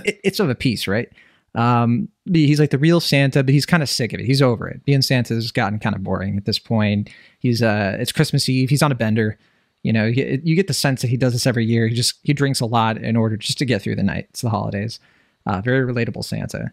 It, 0.06 0.20
it's 0.24 0.40
of 0.42 0.50
a 0.50 0.56
piece, 0.56 0.88
right? 0.88 1.10
Um, 1.56 2.10
he's 2.32 2.60
like 2.60 2.72
the 2.72 2.78
real 2.78 3.00
Santa, 3.00 3.44
but 3.44 3.54
he's 3.54 3.66
kind 3.66 3.84
of 3.84 3.88
sick 3.88 4.12
of 4.12 4.20
it. 4.20 4.26
He's 4.26 4.42
over 4.42 4.68
it. 4.68 4.84
Being 4.86 5.02
Santa 5.02 5.36
has 5.36 5.52
gotten 5.52 5.80
kind 5.80 5.96
of 5.96 6.04
boring 6.04 6.36
at 6.36 6.46
this 6.46 6.60
point. 6.60 7.10
He's 7.40 7.62
uh, 7.62 7.96
it's 8.00 8.12
Christmas 8.12 8.50
Eve. 8.50 8.70
He's 8.70 8.82
on 8.82 8.92
a 8.92 8.96
bender. 8.96 9.38
You 9.84 9.94
know, 9.94 10.06
you, 10.06 10.42
you 10.44 10.56
get 10.56 10.68
the 10.68 10.74
sense 10.74 11.02
that 11.02 11.10
he 11.10 11.18
does 11.18 11.34
this 11.34 11.46
every 11.46 11.66
year. 11.66 11.88
He 11.88 11.96
just 11.96 12.16
he 12.24 12.34
drinks 12.34 12.62
a 12.62 12.66
lot 12.66 12.98
in 12.98 13.16
order 13.16 13.38
just 13.38 13.58
to 13.60 13.66
get 13.66 13.82
through 13.82 13.96
the 13.96 14.04
night. 14.04 14.28
It's 14.30 14.42
the 14.42 14.50
holidays. 14.50 15.00
Uh, 15.46 15.62
very 15.62 15.86
relatable 15.86 16.24
Santa. 16.24 16.72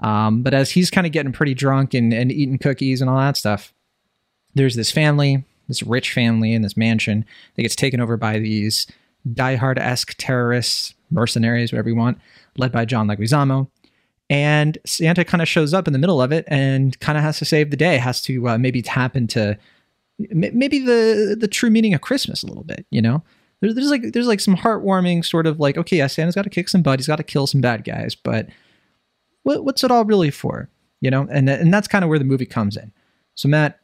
Um, 0.00 0.42
but 0.42 0.54
as 0.54 0.70
he's 0.70 0.90
kind 0.90 1.06
of 1.06 1.12
getting 1.12 1.32
pretty 1.32 1.54
drunk 1.54 1.94
and, 1.94 2.12
and 2.12 2.30
eating 2.30 2.58
cookies 2.58 3.00
and 3.00 3.10
all 3.10 3.18
that 3.18 3.36
stuff, 3.36 3.72
there's 4.54 4.74
this 4.74 4.90
family, 4.90 5.44
this 5.68 5.82
rich 5.82 6.12
family 6.12 6.52
in 6.52 6.62
this 6.62 6.76
mansion 6.76 7.24
that 7.54 7.62
gets 7.62 7.76
taken 7.76 8.00
over 8.00 8.16
by 8.16 8.38
these 8.38 8.86
diehard 9.28 9.78
esque 9.78 10.14
terrorists, 10.18 10.94
mercenaries, 11.10 11.72
whatever 11.72 11.88
you 11.88 11.96
want, 11.96 12.18
led 12.56 12.72
by 12.72 12.84
John 12.84 13.08
Leguizamo. 13.08 13.68
And 14.28 14.78
Santa 14.86 15.24
kind 15.24 15.42
of 15.42 15.48
shows 15.48 15.74
up 15.74 15.86
in 15.86 15.92
the 15.92 15.98
middle 15.98 16.22
of 16.22 16.32
it 16.32 16.44
and 16.46 16.98
kind 17.00 17.18
of 17.18 17.24
has 17.24 17.38
to 17.38 17.44
save 17.44 17.70
the 17.70 17.76
day, 17.76 17.98
has 17.98 18.22
to 18.22 18.48
uh, 18.48 18.58
maybe 18.58 18.80
tap 18.80 19.16
into 19.16 19.58
maybe 20.30 20.78
the 20.78 21.36
the 21.38 21.48
true 21.48 21.70
meaning 21.70 21.94
of 21.94 22.00
Christmas 22.00 22.42
a 22.42 22.46
little 22.46 22.64
bit, 22.64 22.86
you 22.90 23.02
know? 23.02 23.22
There's, 23.60 23.74
there's 23.74 23.90
like 23.90 24.12
there's 24.12 24.26
like 24.26 24.40
some 24.40 24.56
heartwarming 24.56 25.24
sort 25.24 25.46
of 25.46 25.60
like 25.60 25.76
okay, 25.76 25.98
yeah, 25.98 26.06
Santa's 26.06 26.34
got 26.34 26.42
to 26.42 26.50
kick 26.50 26.68
some 26.68 26.82
butt, 26.82 26.98
he's 26.98 27.06
got 27.06 27.16
to 27.16 27.22
kill 27.22 27.46
some 27.46 27.60
bad 27.60 27.84
guys, 27.84 28.14
but 28.14 28.48
what, 29.42 29.64
what's 29.64 29.84
it 29.84 29.90
all 29.90 30.04
really 30.04 30.30
for, 30.30 30.68
you 31.00 31.10
know? 31.10 31.26
And 31.30 31.48
and 31.48 31.72
that's 31.72 31.88
kind 31.88 32.04
of 32.04 32.08
where 32.08 32.18
the 32.18 32.24
movie 32.24 32.46
comes 32.46 32.76
in. 32.76 32.92
So 33.34 33.48
Matt, 33.48 33.80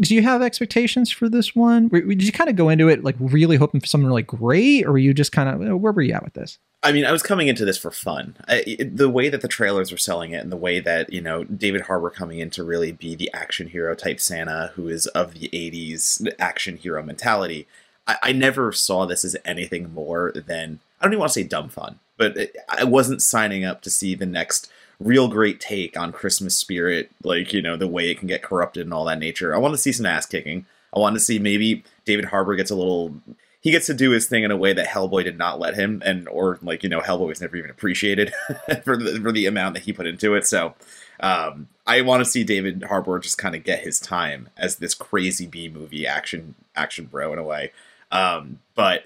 do 0.00 0.14
you 0.14 0.22
have 0.22 0.42
expectations 0.42 1.10
for 1.10 1.28
this 1.28 1.54
one? 1.54 1.88
Did 1.88 2.22
you 2.22 2.32
kind 2.32 2.50
of 2.50 2.56
go 2.56 2.68
into 2.68 2.88
it 2.88 3.04
like 3.04 3.16
really 3.18 3.56
hoping 3.56 3.80
for 3.80 3.86
something 3.86 4.06
really 4.06 4.22
great, 4.22 4.84
or 4.86 4.92
were 4.92 4.98
you 4.98 5.14
just 5.14 5.32
kind 5.32 5.48
of 5.48 5.80
where 5.80 5.92
were 5.92 6.02
you 6.02 6.12
at 6.12 6.24
with 6.24 6.34
this? 6.34 6.58
I 6.82 6.92
mean, 6.92 7.04
I 7.04 7.12
was 7.12 7.22
coming 7.22 7.48
into 7.48 7.64
this 7.64 7.78
for 7.78 7.90
fun. 7.90 8.36
I, 8.46 8.76
the 8.80 9.08
way 9.08 9.28
that 9.28 9.40
the 9.40 9.48
trailers 9.48 9.90
were 9.90 9.98
selling 9.98 10.32
it, 10.32 10.42
and 10.42 10.52
the 10.52 10.56
way 10.56 10.80
that 10.80 11.12
you 11.12 11.20
know 11.20 11.44
David 11.44 11.82
Harbour 11.82 12.10
coming 12.10 12.38
in 12.38 12.50
to 12.50 12.64
really 12.64 12.92
be 12.92 13.14
the 13.14 13.30
action 13.32 13.68
hero 13.68 13.94
type 13.94 14.20
Santa, 14.20 14.72
who 14.74 14.88
is 14.88 15.06
of 15.08 15.34
the 15.34 15.48
'80s 15.48 16.26
action 16.38 16.76
hero 16.76 17.02
mentality. 17.02 17.66
I, 18.06 18.16
I 18.22 18.32
never 18.32 18.72
saw 18.72 19.06
this 19.06 19.24
as 19.24 19.36
anything 19.44 19.92
more 19.92 20.32
than 20.34 20.80
I 21.00 21.04
don't 21.04 21.12
even 21.12 21.20
want 21.20 21.32
to 21.32 21.40
say 21.40 21.44
dumb 21.44 21.68
fun, 21.68 21.98
but 22.16 22.36
it, 22.36 22.56
I 22.68 22.84
wasn't 22.84 23.22
signing 23.22 23.64
up 23.64 23.82
to 23.82 23.90
see 23.90 24.14
the 24.14 24.26
next 24.26 24.70
real 25.00 25.28
great 25.28 25.60
take 25.60 25.96
on 25.96 26.12
Christmas 26.12 26.56
spirit, 26.56 27.10
like 27.22 27.52
you 27.52 27.62
know 27.62 27.76
the 27.76 27.88
way 27.88 28.10
it 28.10 28.18
can 28.18 28.28
get 28.28 28.42
corrupted 28.42 28.86
and 28.86 28.94
all 28.94 29.04
that 29.04 29.18
nature. 29.18 29.54
I 29.54 29.58
want 29.58 29.74
to 29.74 29.78
see 29.78 29.92
some 29.92 30.06
ass 30.06 30.26
kicking. 30.26 30.66
I 30.94 30.98
want 30.98 31.14
to 31.16 31.20
see 31.20 31.38
maybe 31.38 31.84
David 32.04 32.26
Harbour 32.26 32.56
gets 32.56 32.70
a 32.70 32.76
little. 32.76 33.14
He 33.60 33.72
gets 33.72 33.86
to 33.86 33.94
do 33.94 34.12
his 34.12 34.26
thing 34.26 34.44
in 34.44 34.50
a 34.50 34.56
way 34.56 34.72
that 34.72 34.86
Hellboy 34.86 35.24
did 35.24 35.36
not 35.36 35.58
let 35.58 35.74
him, 35.74 36.02
and 36.04 36.28
or 36.28 36.58
like 36.62 36.82
you 36.82 36.88
know 36.88 37.00
Hellboy 37.00 37.28
was 37.28 37.40
never 37.40 37.56
even 37.56 37.70
appreciated 37.70 38.32
for 38.84 38.96
the 38.96 39.20
for 39.22 39.32
the 39.32 39.46
amount 39.46 39.74
that 39.74 39.84
he 39.84 39.92
put 39.92 40.06
into 40.06 40.34
it. 40.34 40.46
So 40.46 40.74
um, 41.20 41.68
I 41.86 42.00
want 42.02 42.24
to 42.24 42.30
see 42.30 42.44
David 42.44 42.84
Harbour 42.84 43.18
just 43.18 43.38
kind 43.38 43.54
of 43.54 43.64
get 43.64 43.80
his 43.80 44.00
time 44.00 44.48
as 44.56 44.76
this 44.76 44.94
crazy 44.94 45.46
B 45.46 45.68
movie 45.68 46.06
action 46.06 46.54
action 46.74 47.06
bro 47.06 47.32
in 47.32 47.38
a 47.38 47.44
way. 47.44 47.72
Um, 48.10 48.60
but 48.74 49.04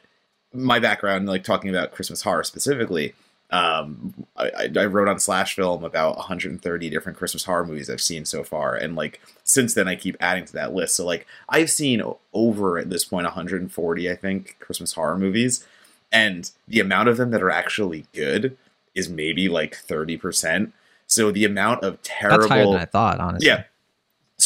my 0.52 0.78
background, 0.78 1.26
like 1.26 1.44
talking 1.44 1.70
about 1.70 1.92
Christmas 1.92 2.22
horror 2.22 2.44
specifically, 2.44 3.14
um, 3.52 4.14
I, 4.34 4.70
I, 4.74 4.86
wrote 4.86 5.08
on 5.08 5.20
Slash 5.20 5.54
Film 5.54 5.84
about 5.84 6.16
130 6.16 6.88
different 6.88 7.18
Christmas 7.18 7.44
horror 7.44 7.66
movies 7.66 7.90
I've 7.90 8.00
seen 8.00 8.24
so 8.24 8.42
far, 8.42 8.74
and 8.74 8.96
like 8.96 9.20
since 9.44 9.74
then 9.74 9.86
I 9.86 9.94
keep 9.94 10.16
adding 10.20 10.46
to 10.46 10.52
that 10.54 10.72
list. 10.72 10.96
So 10.96 11.04
like 11.04 11.26
I've 11.50 11.70
seen 11.70 12.02
over 12.32 12.78
at 12.78 12.88
this 12.88 13.04
point 13.04 13.26
140, 13.26 14.10
I 14.10 14.16
think, 14.16 14.56
Christmas 14.58 14.94
horror 14.94 15.18
movies, 15.18 15.66
and 16.10 16.50
the 16.66 16.80
amount 16.80 17.10
of 17.10 17.18
them 17.18 17.30
that 17.32 17.42
are 17.42 17.50
actually 17.50 18.06
good 18.14 18.56
is 18.94 19.10
maybe 19.10 19.50
like 19.50 19.74
30 19.74 20.16
percent. 20.16 20.72
So 21.06 21.30
the 21.30 21.44
amount 21.44 21.84
of 21.84 22.00
terrible 22.02 22.38
that's 22.38 22.50
higher 22.50 22.64
than 22.64 22.76
I 22.76 22.86
thought, 22.86 23.20
honestly. 23.20 23.48
Yeah, 23.48 23.64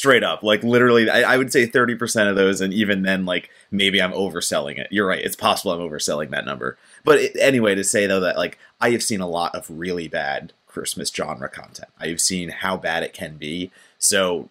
straight 0.07 0.23
up 0.23 0.43
like 0.45 0.63
literally 0.63 1.11
I, 1.11 1.35
I, 1.35 1.37
would 1.37 1.53
say 1.53 1.67
30% 1.67 2.31
of 2.31 2.37
those 2.37 2.61
and 2.61 2.73
even 2.73 3.03
then 3.03 3.25
like 3.25 3.51
maybe 3.73 4.01
i'm 4.01 4.13
overselling 4.13 4.79
it. 4.79 4.87
You're 4.93 5.07
right 5.07 5.25
it's 5.25 5.35
possible 5.35 5.73
i'm 5.73 5.81
overselling 5.81 6.31
that 6.31 6.45
number. 6.45 6.79
But 7.05 7.19
it, 7.19 7.37
anyway 7.37 7.75
to 7.75 7.83
say 7.83 8.07
though 8.07 8.21
that 8.21 8.37
like 8.37 8.57
i 8.81 8.91
have 8.91 9.03
seen 9.03 9.21
a 9.21 9.29
lot 9.29 9.55
of 9.57 9.69
really 9.69 10.07
bad 10.07 10.53
christmas 10.69 11.13
genre 11.13 11.49
content. 11.49 11.89
I've 11.99 12.21
seen 12.21 12.51
how 12.51 12.77
bad 12.77 13.03
it 13.03 13.13
can 13.13 13.37
be. 13.37 13.73
So 13.99 14.49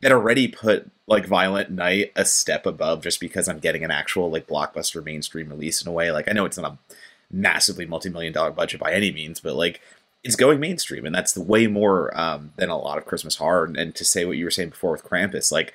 that 0.00 0.12
already 0.12 0.48
put 0.48 0.90
like 1.06 1.26
violent 1.26 1.70
night 1.70 2.12
a 2.16 2.24
step 2.24 2.64
above 2.64 3.02
just 3.02 3.20
because 3.20 3.48
i'm 3.48 3.58
getting 3.58 3.84
an 3.84 3.90
actual 3.90 4.30
like 4.30 4.46
blockbuster 4.46 5.04
mainstream 5.04 5.50
release 5.50 5.82
in 5.82 5.88
a 5.88 5.92
way. 5.92 6.10
Like 6.10 6.28
i 6.28 6.32
know 6.32 6.46
it's 6.46 6.56
not 6.56 6.72
a 6.72 6.94
massively 7.30 7.84
multi-million 7.84 8.32
dollar 8.32 8.52
budget 8.52 8.80
by 8.80 8.92
any 8.92 9.10
means 9.10 9.40
but 9.40 9.56
like 9.56 9.80
it's 10.26 10.36
going 10.36 10.60
mainstream, 10.60 11.06
and 11.06 11.14
that's 11.14 11.32
the 11.32 11.42
way 11.42 11.66
more 11.66 12.18
um, 12.18 12.52
than 12.56 12.68
a 12.68 12.76
lot 12.76 12.98
of 12.98 13.06
Christmas 13.06 13.36
horror. 13.36 13.64
And, 13.64 13.76
and, 13.76 13.94
to 13.94 14.04
say 14.04 14.24
what 14.24 14.36
you 14.36 14.44
were 14.44 14.50
saying 14.50 14.70
before 14.70 14.92
with 14.92 15.04
Krampus, 15.04 15.52
like 15.52 15.72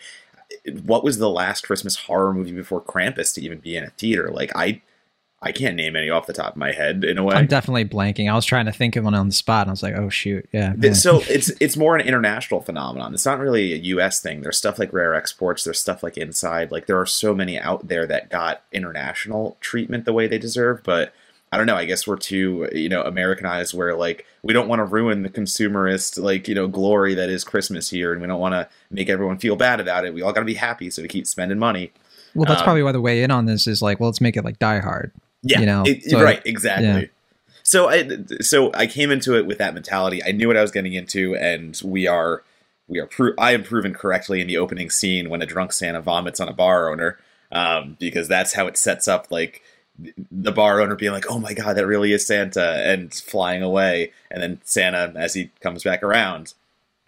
what 0.84 1.04
was 1.04 1.18
the 1.18 1.30
last 1.30 1.66
Christmas 1.66 1.96
horror 1.96 2.34
movie 2.34 2.52
before 2.52 2.82
Krampus 2.82 3.34
to 3.36 3.42
even 3.42 3.60
be 3.60 3.76
in 3.76 3.84
a 3.84 3.90
theater? 3.92 4.30
Like 4.30 4.52
I, 4.56 4.82
I 5.42 5.52
can't 5.52 5.76
name 5.76 5.96
any 5.96 6.10
off 6.10 6.28
the 6.28 6.34
top 6.34 6.52
of 6.52 6.58
my 6.58 6.72
head. 6.72 7.04
In 7.04 7.18
a 7.18 7.24
way, 7.24 7.36
I'm 7.36 7.48
definitely 7.48 7.86
blanking. 7.86 8.30
I 8.30 8.36
was 8.36 8.46
trying 8.46 8.66
to 8.66 8.72
think 8.72 8.96
of 8.96 9.06
one 9.06 9.16
on 9.16 9.28
the 9.28 9.34
spot, 9.34 9.62
and 9.62 9.70
I 9.70 9.72
was 9.72 9.84
like, 9.84 9.96
oh 9.96 10.10
shoot, 10.10 10.48
yeah. 10.52 10.74
So 10.92 11.22
it's 11.30 11.50
it's 11.62 11.78
more 11.78 11.96
an 11.96 12.06
international 12.06 12.62
phenomenon. 12.62 13.14
It's 13.14 13.26
not 13.26 13.40
really 13.40 13.74
a 13.74 13.78
U.S. 13.78 14.22
thing. 14.22 14.42
There's 14.42 14.58
stuff 14.58 14.78
like 14.78 14.94
Rare 14.94 15.16
Exports. 15.16 15.64
There's 15.64 15.80
stuff 15.80 16.04
like 16.04 16.18
Inside. 16.18 16.72
Like 16.72 16.86
there 16.86 17.00
are 17.00 17.06
so 17.06 17.34
many 17.34 17.58
out 17.58 17.88
there 17.88 18.06
that 18.06 18.30
got 18.30 18.64
international 18.72 19.58
treatment 19.62 20.06
the 20.06 20.14
way 20.14 20.28
they 20.28 20.38
deserve, 20.38 20.84
but 20.84 21.14
I 21.52 21.58
don't 21.58 21.66
know. 21.66 21.76
I 21.76 21.86
guess 21.86 22.08
we're 22.08 22.18
too, 22.18 22.70
you 22.72 22.88
know, 22.88 23.02
Americanized 23.02 23.74
where 23.74 23.96
like 23.96 24.26
we 24.42 24.54
don't 24.54 24.70
want 24.70 24.80
to 24.80 24.86
ruin 24.86 25.24
the 25.24 25.30
consumerist 25.30 26.22
like 26.22 26.48
you 26.48 26.56
know 26.56 26.68
glory 26.68 27.14
that 27.16 27.30
is 27.30 27.44
Christmas 27.44 27.90
here, 27.90 28.14
and 28.14 28.22
we 28.22 28.28
don't 28.28 28.40
want 28.40 28.54
to 28.54 28.70
make 28.90 29.10
everyone 29.10 29.38
feel 29.38 29.58
bad 29.58 29.80
about 29.80 30.06
it. 30.06 30.14
We 30.14 30.22
all 30.22 30.32
got 30.32 30.40
to 30.40 30.46
be 30.46 30.54
happy, 30.54 30.90
so 30.90 31.02
we 31.02 31.10
keep 31.10 31.28
spending 31.28 31.60
money. 31.60 31.92
Well, 32.34 32.46
that's 32.46 32.62
um, 32.62 32.66
probably 32.66 32.84
why 32.84 32.94
the 32.94 33.02
way 33.02 33.22
in 33.24 33.32
on 33.32 33.46
this 33.46 33.68
is 33.68 33.82
like, 33.82 34.00
well, 34.00 34.08
let's 34.08 34.22
make 34.22 34.38
it 34.38 34.46
like 34.46 34.60
Die 34.60 34.80
Hard. 34.80 35.12
Yeah, 35.44 35.60
you 35.60 35.66
know, 35.66 35.84
it, 35.86 36.04
so, 36.04 36.24
right, 36.24 36.42
exactly. 36.46 36.88
Yeah. 36.88 37.06
So 37.64 37.90
I 37.90 38.08
so 38.42 38.72
I 38.74 38.88
came 38.88 39.12
into 39.12 39.38
it 39.38 39.46
with 39.46 39.58
that 39.58 39.74
mentality. 39.74 40.24
I 40.24 40.32
knew 40.32 40.48
what 40.48 40.58
I 40.58 40.62
was 40.62 40.72
getting 40.72 40.94
into, 40.94 41.36
and 41.36 41.80
we 41.84 42.08
are 42.08 42.44
we 42.88 43.00
are 43.00 43.08
pro- 43.08 43.34
I 43.38 43.52
am 43.52 43.64
proven 43.64 43.94
correctly 43.94 44.40
in 44.40 44.48
the 44.48 44.58
opening 44.58 44.90
scene 44.90 45.30
when 45.30 45.42
a 45.42 45.46
drunk 45.46 45.74
Santa 45.74 46.02
vomits 46.02 46.40
on 46.40 46.48
a 46.48 46.54
bar 46.54 46.90
owner, 46.90 47.20
um, 47.52 47.98
because 48.00 48.28
that's 48.28 48.54
how 48.54 48.68
it 48.68 48.78
sets 48.78 49.08
up 49.08 49.28
like 49.32 49.62
the 50.32 50.52
bar 50.52 50.82
owner 50.82 50.96
being 50.96 51.12
like, 51.12 51.30
"Oh 51.30 51.40
my 51.40 51.54
god, 51.54 51.78
that 51.78 51.86
really 51.86 52.14
is 52.14 52.26
Santa," 52.26 52.82
and 52.86 53.14
flying 53.14 53.62
away, 53.62 54.12
and 54.30 54.42
then 54.42 54.62
Santa, 54.64 55.14
as 55.16 55.34
he 55.34 55.52
comes 55.60 55.84
back 55.84 56.02
around, 56.04 56.54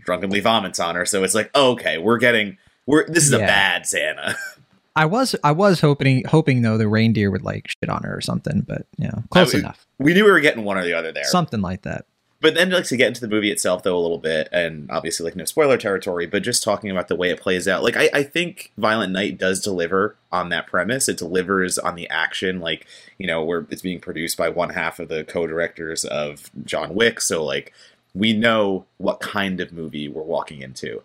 drunkenly 0.03 0.39
vomits 0.39 0.79
on 0.79 0.95
her. 0.95 1.05
So 1.05 1.23
it's 1.23 1.35
like, 1.35 1.49
oh, 1.55 1.71
okay, 1.71 1.97
we're 1.97 2.17
getting 2.17 2.57
we're 2.85 3.07
this 3.07 3.25
is 3.25 3.31
yeah. 3.31 3.39
a 3.39 3.47
bad 3.47 3.85
Santa. 3.85 4.35
I 4.95 5.05
was 5.05 5.35
I 5.43 5.51
was 5.51 5.81
hoping 5.81 6.23
hoping 6.25 6.61
though 6.61 6.77
the 6.77 6.87
reindeer 6.87 7.31
would 7.31 7.41
like 7.41 7.67
shit 7.67 7.89
on 7.89 8.03
her 8.03 8.15
or 8.15 8.21
something, 8.21 8.61
but 8.61 8.85
yeah, 8.97 9.11
close 9.31 9.55
I, 9.55 9.59
enough. 9.59 9.87
We 9.97 10.13
knew 10.13 10.25
we 10.25 10.31
were 10.31 10.39
getting 10.39 10.63
one 10.63 10.77
or 10.77 10.83
the 10.83 10.93
other 10.93 11.11
there, 11.11 11.23
something 11.23 11.61
like 11.61 11.81
that. 11.83 12.05
But 12.43 12.55
then 12.55 12.69
like 12.69 12.83
to 12.83 12.97
get 12.97 13.07
into 13.07 13.21
the 13.21 13.27
movie 13.29 13.49
itself 13.49 13.83
though 13.83 13.97
a 13.97 14.01
little 14.03 14.17
bit 14.17 14.49
and 14.51 14.91
obviously 14.91 15.23
like 15.23 15.35
no 15.35 15.45
spoiler 15.45 15.77
territory 15.77 16.27
but 16.27 16.43
just 16.43 16.61
talking 16.61 16.91
about 16.91 17.07
the 17.07 17.15
way 17.15 17.29
it 17.29 17.39
plays 17.39 17.69
out 17.69 17.81
like 17.81 17.95
I, 17.95 18.09
I 18.13 18.23
think 18.23 18.73
violent 18.77 19.13
night 19.13 19.37
does 19.39 19.61
deliver 19.61 20.17
on 20.29 20.49
that 20.49 20.67
premise. 20.67 21.07
It 21.07 21.17
delivers 21.17 21.79
on 21.79 21.95
the 21.95 22.09
action 22.09 22.59
like 22.59 22.85
you 23.17 23.25
know 23.25 23.43
where 23.43 23.65
it's 23.69 23.81
being 23.81 24.01
produced 24.01 24.37
by 24.37 24.49
one 24.49 24.71
half 24.71 24.99
of 24.99 25.07
the 25.07 25.23
co-directors 25.23 26.03
of 26.03 26.51
john 26.65 26.93
wick. 26.93 27.21
So 27.21 27.43
like 27.43 27.73
we 28.13 28.33
know 28.33 28.85
what 28.97 29.21
kind 29.21 29.61
of 29.61 29.71
movie 29.71 30.09
we're 30.09 30.21
walking 30.21 30.61
into. 30.61 31.01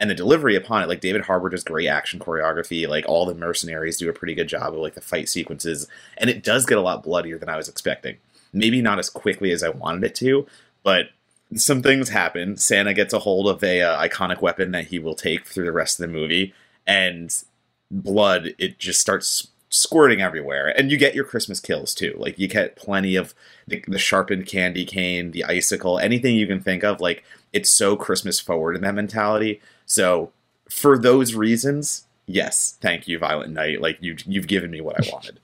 And 0.00 0.08
the 0.08 0.14
delivery 0.14 0.54
upon 0.54 0.84
it 0.84 0.88
like 0.88 1.00
david 1.00 1.22
harbour 1.22 1.48
does 1.48 1.64
great 1.64 1.88
action 1.88 2.20
choreography. 2.20 2.88
Like 2.88 3.04
all 3.08 3.26
the 3.26 3.34
mercenaries 3.34 3.98
do 3.98 4.08
a 4.08 4.12
pretty 4.12 4.34
good 4.34 4.48
job 4.48 4.74
of 4.74 4.78
like 4.78 4.94
the 4.94 5.00
fight 5.00 5.28
sequences. 5.28 5.88
And 6.16 6.30
it 6.30 6.44
does 6.44 6.66
get 6.66 6.78
a 6.78 6.82
lot 6.82 7.02
bloodier 7.02 7.36
than 7.36 7.48
i 7.48 7.56
was 7.56 7.68
expecting. 7.68 8.18
Maybe 8.52 8.80
not 8.80 9.00
as 9.00 9.10
quickly 9.10 9.50
as 9.50 9.64
i 9.64 9.70
wanted 9.70 10.04
it 10.04 10.14
to 10.16 10.46
but 10.82 11.10
some 11.54 11.82
things 11.82 12.10
happen. 12.10 12.56
Santa 12.56 12.94
gets 12.94 13.12
a 13.12 13.20
hold 13.20 13.48
of 13.48 13.62
a 13.64 13.82
uh, 13.82 14.06
iconic 14.06 14.42
weapon 14.42 14.72
that 14.72 14.88
he 14.88 14.98
will 14.98 15.14
take 15.14 15.46
through 15.46 15.64
the 15.64 15.72
rest 15.72 15.98
of 15.98 16.06
the 16.06 16.12
movie 16.12 16.54
and 16.86 17.42
blood 17.90 18.54
it 18.58 18.78
just 18.78 19.00
starts 19.00 19.48
squirting 19.70 20.20
everywhere. 20.20 20.68
And 20.68 20.90
you 20.90 20.96
get 20.96 21.14
your 21.14 21.24
christmas 21.24 21.60
kills 21.60 21.94
too. 21.94 22.14
Like 22.18 22.38
you 22.38 22.48
get 22.48 22.76
plenty 22.76 23.16
of 23.16 23.34
the, 23.66 23.82
the 23.86 23.98
sharpened 23.98 24.46
candy 24.46 24.84
cane 24.84 25.30
the 25.30 25.44
icicle 25.44 25.98
anything 25.98 26.34
you 26.34 26.46
can 26.46 26.60
think 26.60 26.84
of. 26.84 27.00
Like 27.00 27.24
it's 27.52 27.70
so 27.70 27.96
christmas 27.96 28.40
forward 28.40 28.76
in 28.76 28.82
that 28.82 28.94
mentality. 28.94 29.60
So 29.86 30.32
for 30.70 30.98
those 30.98 31.34
reasons, 31.34 32.06
yes, 32.26 32.76
thank 32.80 33.08
you, 33.08 33.18
Violent 33.18 33.52
Night. 33.52 33.80
Like 33.80 33.98
you, 34.00 34.16
you've 34.26 34.48
given 34.48 34.70
me 34.70 34.80
what 34.80 34.96
I 34.96 35.10
wanted. 35.10 35.40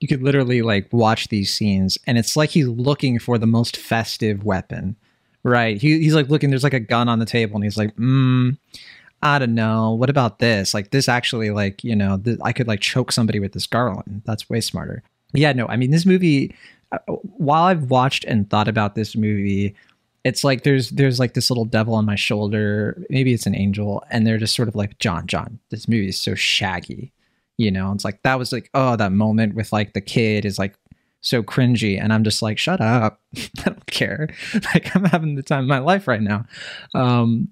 You 0.00 0.08
could 0.08 0.22
literally 0.22 0.62
like 0.62 0.88
watch 0.92 1.28
these 1.28 1.52
scenes, 1.52 1.98
and 2.06 2.18
it's 2.18 2.36
like 2.36 2.50
he's 2.50 2.68
looking 2.68 3.18
for 3.18 3.38
the 3.38 3.46
most 3.46 3.76
festive 3.76 4.44
weapon, 4.44 4.96
right? 5.42 5.80
He, 5.80 5.98
he's 5.98 6.14
like 6.14 6.28
looking. 6.28 6.50
There's 6.50 6.64
like 6.64 6.74
a 6.74 6.80
gun 6.80 7.08
on 7.08 7.18
the 7.18 7.26
table, 7.26 7.56
and 7.56 7.64
he's 7.64 7.78
like, 7.78 7.94
hmm. 7.94 8.50
I 9.20 9.40
don't 9.40 9.56
know. 9.56 9.94
What 9.94 10.10
about 10.10 10.38
this? 10.38 10.74
Like 10.74 10.90
this 10.90 11.08
actually, 11.08 11.50
like 11.50 11.82
you 11.82 11.96
know, 11.96 12.18
th- 12.18 12.38
I 12.44 12.52
could 12.52 12.68
like 12.68 12.80
choke 12.80 13.10
somebody 13.10 13.40
with 13.40 13.52
this 13.52 13.66
garland. 13.66 14.22
That's 14.24 14.48
way 14.48 14.60
smarter. 14.60 15.02
Yeah, 15.32 15.52
no. 15.52 15.66
I 15.66 15.76
mean, 15.76 15.90
this 15.90 16.06
movie. 16.06 16.54
Uh, 16.90 16.98
while 17.36 17.64
I've 17.64 17.90
watched 17.90 18.24
and 18.24 18.48
thought 18.48 18.68
about 18.68 18.94
this 18.94 19.14
movie, 19.14 19.74
it's 20.24 20.44
like 20.44 20.62
there's 20.62 20.90
there's 20.90 21.18
like 21.18 21.34
this 21.34 21.50
little 21.50 21.64
devil 21.64 21.94
on 21.94 22.04
my 22.04 22.14
shoulder 22.14 23.02
maybe 23.08 23.32
it's 23.32 23.46
an 23.46 23.54
angel 23.54 24.04
and 24.10 24.26
they're 24.26 24.38
just 24.38 24.54
sort 24.54 24.68
of 24.68 24.76
like 24.76 24.98
john 24.98 25.26
john 25.26 25.58
this 25.70 25.88
movie 25.88 26.08
is 26.08 26.20
so 26.20 26.34
shaggy 26.34 27.12
you 27.58 27.70
know 27.70 27.92
it's 27.92 28.04
like 28.04 28.22
that 28.22 28.38
was 28.38 28.52
like 28.52 28.70
oh 28.74 28.96
that 28.96 29.12
moment 29.12 29.54
with 29.54 29.72
like 29.72 29.92
the 29.92 30.00
kid 30.00 30.44
is 30.44 30.58
like 30.58 30.74
so 31.20 31.42
cringy 31.42 32.00
and 32.00 32.12
i'm 32.12 32.24
just 32.24 32.40
like 32.40 32.58
shut 32.58 32.80
up 32.80 33.20
i 33.36 33.48
don't 33.64 33.86
care 33.86 34.28
like 34.74 34.94
i'm 34.96 35.04
having 35.04 35.34
the 35.34 35.42
time 35.42 35.64
of 35.64 35.68
my 35.68 35.78
life 35.78 36.08
right 36.08 36.22
now 36.22 36.44
um 36.94 37.48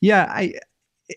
yeah 0.00 0.26
i 0.30 0.52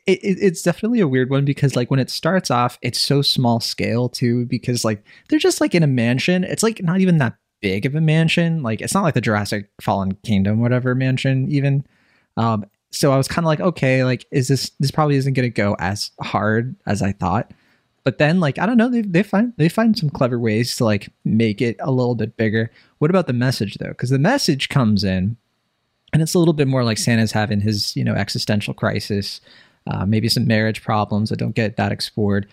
it, 0.07 0.19
it's 0.23 0.61
definitely 0.61 0.99
a 0.99 1.07
weird 1.07 1.29
one 1.29 1.45
because 1.45 1.75
like 1.75 1.89
when 1.89 1.99
it 1.99 2.09
starts 2.09 2.51
off 2.51 2.77
it's 2.81 2.99
so 2.99 3.21
small 3.21 3.59
scale 3.59 4.09
too 4.09 4.45
because 4.47 4.83
like 4.83 5.03
they're 5.29 5.39
just 5.39 5.61
like 5.61 5.73
in 5.73 5.83
a 5.83 5.87
mansion 5.87 6.43
it's 6.43 6.63
like 6.63 6.83
not 6.83 6.99
even 6.99 7.17
that 7.19 7.37
big 7.63 7.85
of 7.87 7.95
a 7.95 8.01
mansion. 8.01 8.61
Like 8.61 8.81
it's 8.81 8.93
not 8.93 9.01
like 9.01 9.15
the 9.15 9.21
Jurassic 9.21 9.69
Fallen 9.81 10.11
Kingdom, 10.23 10.59
whatever 10.59 10.93
mansion 10.93 11.49
even. 11.49 11.87
Um, 12.37 12.65
so 12.91 13.11
I 13.11 13.17
was 13.17 13.27
kind 13.27 13.43
of 13.43 13.47
like, 13.47 13.61
okay, 13.61 14.03
like 14.03 14.27
is 14.31 14.49
this 14.49 14.69
this 14.79 14.91
probably 14.91 15.15
isn't 15.15 15.33
going 15.33 15.49
to 15.49 15.53
go 15.55 15.75
as 15.79 16.11
hard 16.21 16.75
as 16.85 17.01
I 17.01 17.13
thought. 17.13 17.51
But 18.03 18.17
then, 18.17 18.39
like 18.39 18.59
I 18.59 18.65
don't 18.65 18.77
know, 18.77 18.89
they 18.89 19.01
they 19.01 19.23
find 19.23 19.53
they 19.57 19.69
find 19.69 19.97
some 19.97 20.09
clever 20.09 20.39
ways 20.39 20.75
to 20.77 20.85
like 20.85 21.09
make 21.23 21.61
it 21.61 21.77
a 21.79 21.91
little 21.91 22.15
bit 22.15 22.35
bigger. 22.35 22.71
What 22.99 23.09
about 23.09 23.27
the 23.27 23.33
message 23.33 23.75
though? 23.75 23.89
Because 23.89 24.09
the 24.09 24.19
message 24.19 24.69
comes 24.69 25.03
in, 25.03 25.37
and 26.11 26.21
it's 26.21 26.33
a 26.33 26.39
little 26.39 26.53
bit 26.53 26.67
more 26.67 26.83
like 26.83 26.97
Santa's 26.97 27.31
having 27.31 27.61
his 27.61 27.95
you 27.95 28.03
know 28.03 28.13
existential 28.13 28.73
crisis, 28.73 29.39
uh, 29.87 30.05
maybe 30.05 30.27
some 30.27 30.47
marriage 30.47 30.83
problems 30.83 31.29
that 31.29 31.39
don't 31.39 31.55
get 31.55 31.77
that 31.77 31.93
explored, 31.93 32.47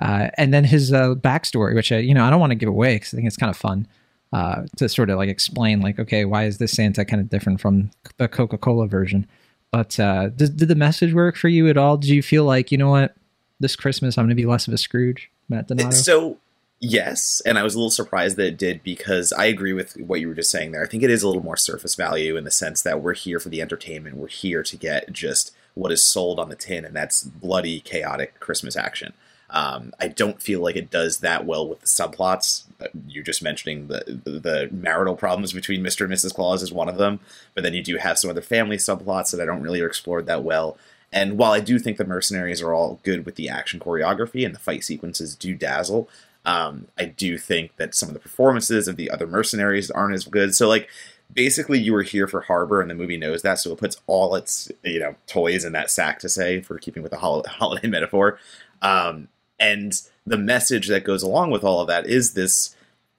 uh, 0.00 0.28
and 0.38 0.54
then 0.54 0.64
his 0.64 0.92
uh, 0.92 1.14
backstory, 1.16 1.74
which 1.74 1.90
I 1.90 1.98
you 1.98 2.14
know 2.14 2.24
I 2.24 2.30
don't 2.30 2.40
want 2.40 2.52
to 2.52 2.56
give 2.56 2.68
away 2.68 2.96
because 2.96 3.12
I 3.12 3.16
think 3.16 3.26
it's 3.26 3.36
kind 3.36 3.50
of 3.50 3.56
fun 3.56 3.88
uh, 4.32 4.62
to 4.76 4.88
sort 4.88 5.10
of 5.10 5.18
like 5.18 5.28
explain 5.28 5.80
like 5.80 5.98
okay 5.98 6.24
why 6.24 6.44
is 6.44 6.58
this 6.58 6.72
santa 6.72 7.04
kind 7.04 7.20
of 7.20 7.28
different 7.28 7.60
from 7.60 7.90
the 8.16 8.28
coca-cola 8.28 8.86
version 8.86 9.26
but 9.70 9.98
uh, 10.00 10.28
did, 10.30 10.56
did 10.56 10.68
the 10.68 10.74
message 10.74 11.12
work 11.12 11.36
for 11.36 11.48
you 11.48 11.68
at 11.68 11.76
all 11.76 11.96
do 11.96 12.14
you 12.14 12.22
feel 12.22 12.44
like 12.44 12.72
you 12.72 12.78
know 12.78 12.90
what 12.90 13.14
this 13.62 13.76
christmas 13.76 14.18
i'm 14.18 14.24
going 14.24 14.30
to 14.30 14.34
be 14.34 14.46
less 14.46 14.68
of 14.68 14.74
a 14.74 14.78
scrooge 14.78 15.30
matt 15.48 15.68
donato 15.68 15.90
so 15.90 16.36
yes 16.80 17.40
and 17.46 17.58
i 17.58 17.62
was 17.62 17.74
a 17.74 17.78
little 17.78 17.90
surprised 17.90 18.36
that 18.36 18.46
it 18.46 18.58
did 18.58 18.82
because 18.82 19.32
i 19.32 19.44
agree 19.46 19.72
with 19.72 19.96
what 19.98 20.20
you 20.20 20.28
were 20.28 20.34
just 20.34 20.50
saying 20.50 20.72
there 20.72 20.82
i 20.82 20.86
think 20.86 21.02
it 21.02 21.10
is 21.10 21.22
a 21.22 21.26
little 21.26 21.42
more 21.42 21.56
surface 21.56 21.94
value 21.94 22.36
in 22.36 22.44
the 22.44 22.50
sense 22.50 22.82
that 22.82 23.00
we're 23.00 23.14
here 23.14 23.40
for 23.40 23.48
the 23.48 23.62
entertainment 23.62 24.16
we're 24.16 24.26
here 24.26 24.62
to 24.62 24.76
get 24.76 25.10
just 25.12 25.54
what 25.74 25.92
is 25.92 26.02
sold 26.02 26.38
on 26.38 26.48
the 26.48 26.56
tin 26.56 26.84
and 26.84 26.94
that's 26.94 27.22
bloody 27.22 27.80
chaotic 27.80 28.38
christmas 28.40 28.76
action 28.76 29.14
um, 29.52 29.92
I 30.00 30.08
don't 30.08 30.40
feel 30.40 30.60
like 30.60 30.76
it 30.76 30.90
does 30.90 31.18
that 31.18 31.44
well 31.44 31.68
with 31.68 31.80
the 31.80 31.86
subplots. 31.86 32.64
Uh, 32.80 32.86
you're 33.06 33.22
just 33.22 33.42
mentioning 33.42 33.86
the, 33.88 34.02
the 34.24 34.70
marital 34.72 35.14
problems 35.14 35.52
between 35.52 35.82
Mr. 35.82 36.06
and 36.06 36.12
Mrs. 36.12 36.34
Claus 36.34 36.62
is 36.62 36.72
one 36.72 36.88
of 36.88 36.96
them, 36.96 37.20
but 37.54 37.62
then 37.62 37.74
you 37.74 37.82
do 37.82 37.98
have 37.98 38.18
some 38.18 38.30
other 38.30 38.40
family 38.40 38.78
subplots 38.78 39.30
that 39.30 39.42
I 39.42 39.44
don't 39.44 39.60
really 39.60 39.82
are 39.82 39.86
explored 39.86 40.24
that 40.24 40.42
well. 40.42 40.78
And 41.12 41.36
while 41.36 41.52
I 41.52 41.60
do 41.60 41.78
think 41.78 41.98
the 41.98 42.04
mercenaries 42.04 42.62
are 42.62 42.72
all 42.72 43.00
good 43.02 43.26
with 43.26 43.34
the 43.34 43.48
action 43.48 43.78
choreography 43.78 44.46
and 44.46 44.54
the 44.54 44.60
fight 44.60 44.82
sequences 44.82 45.36
do 45.36 45.54
dazzle, 45.54 46.08
um, 46.44 46.88
I 46.98 47.04
do 47.04 47.38
think 47.38 47.76
that 47.76 47.94
some 47.94 48.08
of 48.08 48.14
the 48.14 48.20
performances 48.20 48.88
of 48.88 48.96
the 48.96 49.10
other 49.10 49.26
mercenaries 49.26 49.90
aren't 49.90 50.14
as 50.14 50.24
good. 50.24 50.54
So 50.54 50.68
like 50.68 50.88
basically 51.32 51.78
you 51.78 51.92
were 51.92 52.02
here 52.02 52.26
for 52.26 52.42
Harbour 52.42 52.80
and 52.80 52.90
the 52.90 52.94
movie 52.94 53.16
knows 53.16 53.42
that, 53.42 53.58
so 53.58 53.72
it 53.72 53.78
puts 53.78 54.00
all 54.06 54.34
its 54.34 54.70
you 54.82 54.98
know 54.98 55.14
toys 55.26 55.64
in 55.64 55.72
that 55.72 55.90
sack 55.90 56.18
to 56.20 56.28
say 56.28 56.60
for 56.60 56.78
keeping 56.78 57.02
with 57.02 57.12
the 57.12 57.18
holiday 57.18 57.88
metaphor. 57.88 58.38
Um, 58.80 59.28
and 59.60 59.92
the 60.26 60.38
message 60.38 60.88
that 60.88 61.04
goes 61.04 61.22
along 61.22 61.50
with 61.50 61.64
all 61.64 61.80
of 61.80 61.88
that 61.88 62.06
is 62.06 62.34
this 62.34 62.74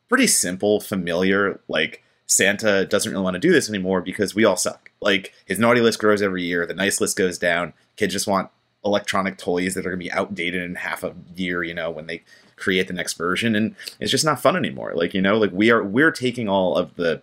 pretty 0.09 0.27
simple, 0.27 0.79
familiar, 0.79 1.59
like 1.67 2.03
Santa 2.27 2.85
doesn't 2.85 3.12
really 3.12 3.23
want 3.23 3.35
to 3.35 3.39
do 3.39 3.51
this 3.51 3.69
anymore 3.69 4.01
because 4.01 4.35
we 4.35 4.45
all 4.45 4.57
suck. 4.57 4.91
Like 5.03 5.33
his 5.45 5.60
naughty 5.60 5.81
list 5.81 6.00
grows 6.00 6.22
every 6.22 6.43
year, 6.43 6.65
the 6.65 6.74
nice 6.74 7.00
list 7.00 7.17
goes 7.17 7.38
down. 7.38 7.74
Kids 7.95 8.13
just 8.13 8.27
want 8.27 8.50
electronic 8.86 9.38
toys 9.38 9.75
that 9.75 9.86
are 9.86 9.89
going 9.89 10.00
to 10.00 10.05
be 10.05 10.12
outdated 10.12 10.62
in 10.62 10.75
half 10.75 11.03
a 11.03 11.13
year, 11.36 11.63
you 11.63 11.74
know, 11.74 11.89
when 11.89 12.07
they 12.07 12.24
create 12.55 12.88
the 12.88 12.93
next 12.93 13.13
version 13.13 13.55
and 13.55 13.75
it's 14.00 14.12
just 14.12 14.25
not 14.25 14.41
fun 14.41 14.55
anymore. 14.55 14.93
Like, 14.95 15.13
you 15.13 15.22
know, 15.22 15.38
like 15.38 15.51
we 15.51 15.69
are 15.72 15.83
we're 15.83 16.12
taking 16.12 16.50
all 16.50 16.75
of 16.75 16.95
the 16.95 17.22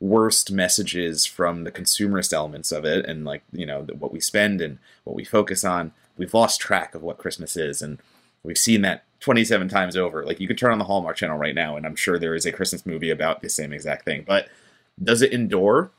worst 0.00 0.52
messages 0.52 1.26
from 1.26 1.64
the 1.64 1.72
consumerist 1.72 2.32
elements 2.32 2.70
of 2.72 2.84
it 2.84 3.04
and 3.06 3.24
like, 3.24 3.42
you 3.52 3.66
know, 3.66 3.82
what 3.98 4.12
we 4.12 4.20
spend 4.20 4.60
and 4.60 4.78
what 5.04 5.16
we 5.16 5.24
focus 5.24 5.64
on. 5.64 5.92
We've 6.16 6.34
lost 6.34 6.60
track 6.60 6.94
of 6.94 7.02
what 7.02 7.18
Christmas 7.18 7.56
is 7.56 7.80
and 7.82 7.98
We've 8.42 8.58
seen 8.58 8.82
that 8.82 9.04
27 9.20 9.68
times 9.68 9.96
over. 9.96 10.24
Like 10.24 10.40
you 10.40 10.46
could 10.46 10.58
turn 10.58 10.72
on 10.72 10.78
the 10.78 10.84
Hallmark 10.84 11.16
channel 11.16 11.38
right 11.38 11.54
now, 11.54 11.76
and 11.76 11.84
I'm 11.86 11.96
sure 11.96 12.18
there 12.18 12.34
is 12.34 12.46
a 12.46 12.52
Christmas 12.52 12.86
movie 12.86 13.10
about 13.10 13.42
the 13.42 13.48
same 13.48 13.72
exact 13.72 14.04
thing. 14.04 14.24
But 14.26 14.48
does 15.02 15.22
it 15.22 15.32
endure? 15.32 15.90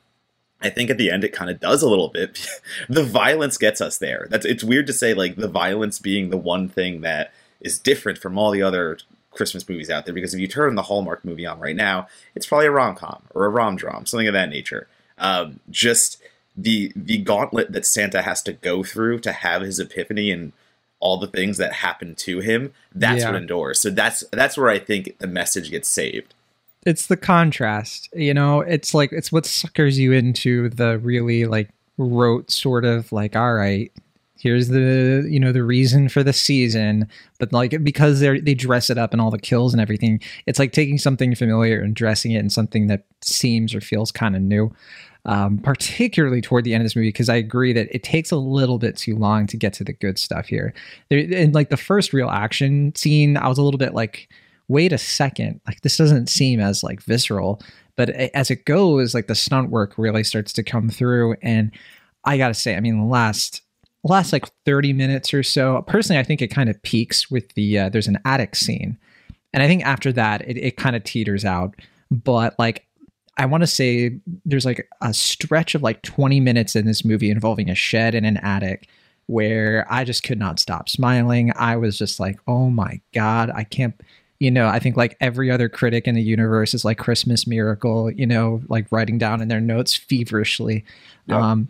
I 0.61 0.69
think 0.69 0.89
at 0.89 0.97
the 0.97 1.09
end 1.09 1.23
it 1.23 1.33
kind 1.33 1.49
of 1.49 1.59
does 1.59 1.81
a 1.81 1.89
little 1.89 2.09
bit. 2.09 2.47
the 2.89 3.03
violence 3.03 3.57
gets 3.57 3.81
us 3.81 3.97
there. 3.97 4.27
That's 4.29 4.45
it's 4.45 4.63
weird 4.63 4.87
to 4.87 4.93
say 4.93 5.13
like 5.13 5.35
the 5.35 5.47
violence 5.47 5.99
being 5.99 6.29
the 6.29 6.37
one 6.37 6.67
thing 6.67 7.01
that 7.01 7.33
is 7.61 7.79
different 7.79 8.17
from 8.17 8.37
all 8.37 8.51
the 8.51 8.61
other 8.61 8.97
Christmas 9.31 9.67
movies 9.67 9.89
out 9.89 10.05
there 10.05 10.13
because 10.13 10.33
if 10.33 10.39
you 10.39 10.47
turn 10.47 10.75
the 10.75 10.83
Hallmark 10.83 11.23
movie 11.23 11.45
on 11.45 11.59
right 11.59 11.75
now, 11.75 12.07
it's 12.35 12.45
probably 12.45 12.67
a 12.67 12.71
rom 12.71 12.95
com 12.95 13.23
or 13.33 13.45
a 13.45 13.49
rom 13.49 13.75
dram, 13.75 14.05
something 14.05 14.27
of 14.27 14.33
that 14.33 14.49
nature. 14.49 14.87
Um, 15.17 15.59
just 15.69 16.21
the 16.57 16.91
the 16.95 17.19
gauntlet 17.19 17.71
that 17.71 17.85
Santa 17.85 18.21
has 18.21 18.41
to 18.43 18.53
go 18.53 18.83
through 18.83 19.19
to 19.19 19.31
have 19.31 19.61
his 19.61 19.79
epiphany 19.79 20.31
and 20.31 20.51
all 20.99 21.17
the 21.17 21.27
things 21.27 21.57
that 21.57 21.73
happen 21.73 22.13
to 22.13 22.39
him, 22.39 22.73
that's 22.93 23.21
yeah. 23.21 23.31
what 23.31 23.35
endures. 23.35 23.81
So 23.81 23.89
that's 23.89 24.23
that's 24.31 24.57
where 24.57 24.69
I 24.69 24.79
think 24.79 25.17
the 25.19 25.27
message 25.27 25.71
gets 25.71 25.87
saved. 25.87 26.33
It's 26.86 27.07
the 27.07 27.17
contrast, 27.17 28.09
you 28.13 28.33
know. 28.33 28.62
It's 28.62 28.93
like 28.93 29.12
it's 29.12 29.31
what 29.31 29.45
suckers 29.45 30.00
you 30.00 30.13
into 30.13 30.69
the 30.69 30.98
really 31.00 31.45
like 31.45 31.69
rote 31.98 32.51
sort 32.51 32.86
of 32.86 33.12
like, 33.12 33.36
all 33.36 33.53
right, 33.53 33.91
here's 34.39 34.69
the 34.69 35.27
you 35.29 35.39
know 35.39 35.51
the 35.51 35.63
reason 35.63 36.07
for 36.07 36.24
the 36.24 36.31
season 36.31 37.07
but 37.39 37.51
like 37.51 37.83
because 37.83 38.21
they 38.21 38.39
they 38.39 38.53
dress 38.53 38.89
it 38.89 38.98
up 38.98 39.12
and 39.12 39.21
all 39.21 39.29
the 39.29 39.38
kills 39.38 39.74
and 39.74 39.81
everything 39.81 40.17
it's 40.45 40.57
like 40.57 40.71
taking 40.71 40.98
something 40.98 41.36
familiar 41.36 41.81
and 41.81 41.93
dressing 41.93 42.31
it 42.31 42.39
in 42.39 42.50
something 42.50 42.88
that 42.88 43.03
seems 43.21 43.75
or 43.75 43.81
feels 43.81 44.13
kind 44.13 44.38
of 44.38 44.41
new 44.41 44.74
um, 45.25 45.57
particularly 45.59 46.41
toward 46.41 46.63
the 46.63 46.74
end 46.74 46.81
of 46.81 46.86
this 46.86 46.95
movie, 46.95 47.09
because 47.09 47.29
I 47.29 47.36
agree 47.36 47.74
that 47.74 47.93
it 47.93 48.03
takes 48.03 48.31
a 48.31 48.38
little 48.38 48.79
bit 48.79 48.95
too 48.95 49.15
long 49.15 49.48
to 49.48 49.57
get 49.57 49.74
to 49.74 49.83
the 49.83 49.93
good 49.93 50.17
stuff 50.17 50.48
here. 50.48 50.74
In 51.09 51.51
like 51.51 51.69
the 51.69 51.77
first 51.77 52.13
real 52.13 52.29
action 52.29 52.95
scene, 52.95 53.38
I 53.38 53.48
was 53.48 53.57
a 53.57 53.62
little 53.62 53.77
bit 53.77 53.93
like, 53.93 54.29
wait 54.69 54.93
a 54.93 54.97
second, 54.97 55.59
like 55.67 55.81
this 55.81 55.97
doesn't 55.97 56.29
seem 56.29 56.61
as 56.61 56.83
like 56.83 57.01
visceral. 57.03 57.61
But 57.97 58.09
as 58.11 58.49
it 58.49 58.63
goes, 58.63 59.13
like 59.13 59.27
the 59.27 59.35
stunt 59.35 59.69
work 59.69 59.95
really 59.97 60.23
starts 60.23 60.53
to 60.53 60.63
come 60.63 60.89
through, 60.89 61.35
and 61.41 61.71
I 62.23 62.38
gotta 62.38 62.53
say, 62.53 62.75
I 62.75 62.79
mean, 62.79 62.97
the 62.97 63.05
last 63.05 63.61
last 64.05 64.31
like 64.31 64.45
30 64.65 64.93
minutes 64.93 65.33
or 65.33 65.43
so 65.43 65.83
personally 65.85 66.17
i 66.17 66.23
think 66.23 66.41
it 66.41 66.47
kind 66.47 66.69
of 66.69 66.81
peaks 66.83 67.29
with 67.29 67.53
the 67.55 67.77
uh, 67.77 67.89
there's 67.89 68.07
an 68.07 68.17
attic 68.23 68.55
scene 68.55 68.97
and 69.51 69.61
i 69.61 69.67
think 69.67 69.85
after 69.85 70.13
that 70.13 70.39
it, 70.47 70.55
it 70.55 70.77
kind 70.77 70.95
of 70.95 71.03
teeters 71.03 71.43
out 71.43 71.75
but 72.09 72.55
like 72.57 72.88
I 73.39 73.45
want 73.45 73.63
to 73.63 73.67
say 73.67 74.19
there's 74.43 74.65
like 74.65 74.89
a 75.01 75.13
stretch 75.13 75.73
of 75.73 75.81
like 75.81 76.01
20 76.01 76.41
minutes 76.41 76.75
in 76.75 76.85
this 76.85 77.05
movie 77.05 77.31
involving 77.31 77.69
a 77.69 77.75
shed 77.75 78.13
and 78.13 78.25
an 78.25 78.35
attic 78.38 78.89
where 79.27 79.88
I 79.89 80.03
just 80.03 80.23
could 80.23 80.38
not 80.38 80.59
stop 80.59 80.89
smiling. 80.89 81.53
I 81.55 81.77
was 81.77 81.97
just 81.97 82.19
like, 82.19 82.38
oh 82.47 82.69
my 82.69 82.99
God, 83.13 83.49
I 83.55 83.63
can't, 83.63 83.95
you 84.39 84.50
know, 84.50 84.67
I 84.67 84.79
think 84.79 84.96
like 84.96 85.17
every 85.19 85.51
other 85.51 85.69
critic 85.69 86.08
in 86.08 86.15
the 86.15 86.22
universe 86.22 86.74
is 86.74 86.86
like 86.86 86.98
Christmas 86.98 87.46
Miracle, 87.46 88.10
you 88.10 88.25
know, 88.25 88.62
like 88.69 88.88
writing 88.91 89.17
down 89.17 89.41
in 89.41 89.50
their 89.50 89.60
notes 89.60 89.96
feverishly. 89.96 90.86
Um, 91.41 91.67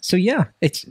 so 0.00 0.16
yeah, 0.16 0.44
it's, 0.60 0.84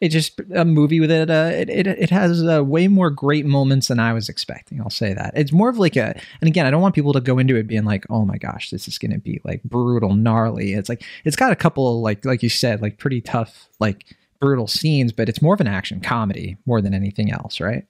it's 0.00 0.12
just 0.12 0.40
a 0.52 0.64
movie 0.64 0.98
with 0.98 1.12
it. 1.12 1.30
Uh, 1.30 1.50
it 1.52 1.70
it, 1.70 1.86
it 1.86 2.10
has 2.10 2.44
uh, 2.44 2.62
way 2.64 2.88
more 2.88 3.08
great 3.08 3.46
moments 3.46 3.86
than 3.86 4.00
I 4.00 4.12
was 4.12 4.28
expecting. 4.28 4.80
I'll 4.80 4.90
say 4.90 5.14
that 5.14 5.32
it's 5.36 5.52
more 5.52 5.68
of 5.68 5.78
like 5.78 5.96
a. 5.96 6.20
And 6.40 6.48
again, 6.48 6.66
I 6.66 6.72
don't 6.72 6.82
want 6.82 6.96
people 6.96 7.12
to 7.12 7.20
go 7.20 7.38
into 7.38 7.54
it 7.54 7.68
being 7.68 7.84
like, 7.84 8.04
"Oh 8.10 8.24
my 8.24 8.36
gosh, 8.36 8.70
this 8.70 8.88
is 8.88 8.98
going 8.98 9.12
to 9.12 9.20
be 9.20 9.40
like 9.44 9.62
brutal, 9.62 10.14
gnarly." 10.14 10.72
It's 10.72 10.88
like 10.88 11.04
it's 11.24 11.36
got 11.36 11.52
a 11.52 11.56
couple 11.56 12.02
like 12.02 12.24
like 12.24 12.42
you 12.42 12.48
said, 12.48 12.82
like 12.82 12.98
pretty 12.98 13.20
tough, 13.20 13.68
like 13.78 14.16
brutal 14.40 14.66
scenes, 14.66 15.12
but 15.12 15.28
it's 15.28 15.40
more 15.40 15.54
of 15.54 15.60
an 15.60 15.68
action 15.68 16.00
comedy 16.00 16.56
more 16.66 16.80
than 16.80 16.94
anything 16.94 17.30
else, 17.30 17.60
right? 17.60 17.86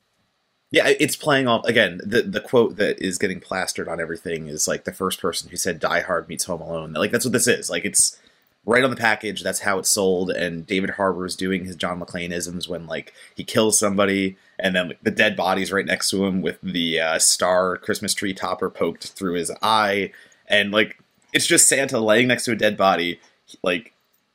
Yeah, 0.73 0.88
it's 0.88 1.17
playing 1.17 1.49
off 1.49 1.67
again. 1.67 2.00
The 2.05 2.23
the 2.23 2.41
quote 2.41 2.76
that 2.76 2.99
is 2.99 3.19
getting 3.19 3.41
plastered 3.41 3.88
on 3.88 4.00
everything 4.00 4.49
is 4.49 4.67
like 4.67 4.85
the 4.85 4.93
first 4.93 5.21
person 5.21 5.50
who 5.50 5.57
said 5.57 5.79
"Die 5.79 6.00
Hard" 6.00 6.29
meets 6.29 6.45
Home 6.45 6.62
Alone. 6.62 6.95
Like 6.95 7.11
that's 7.12 7.26
what 7.26 7.33
this 7.33 7.47
is. 7.47 7.69
Like 7.69 7.85
it's 7.85 8.19
right 8.64 8.83
on 8.83 8.88
the 8.88 8.97
package. 8.97 9.43
That's 9.43 9.61
how 9.61 9.79
it's 9.79 9.91
sold. 9.91 10.31
And 10.31 10.67
David 10.67 10.91
Harbour 10.91 11.26
is 11.26 11.37
doing 11.37 11.67
his 11.67 11.76
John 11.76 12.00
McClane 12.00 12.33
isms 12.33 12.69
when 12.69 12.87
like 12.87 13.12
he 13.37 13.45
kills 13.45 13.79
somebody 13.79 14.38
and 14.59 14.75
then 14.75 14.95
the 15.02 15.11
dead 15.11 15.37
body's 15.37 15.73
right 15.73 15.85
next 15.85 16.09
to 16.11 16.25
him 16.25 16.41
with 16.41 16.59
the 16.62 17.00
uh, 17.00 17.19
star 17.19 17.76
Christmas 17.76 18.14
tree 18.14 18.33
topper 18.33 18.71
poked 18.71 19.09
through 19.09 19.35
his 19.35 19.52
eye, 19.61 20.11
and 20.47 20.73
like 20.73 20.99
it's 21.35 21.47
just 21.47 21.69
Santa 21.69 21.99
laying 21.99 22.29
next 22.29 22.47
to 22.47 22.52
a 22.52 22.57
dead 22.57 22.79
body, 22.79 23.21
like 23.62 23.93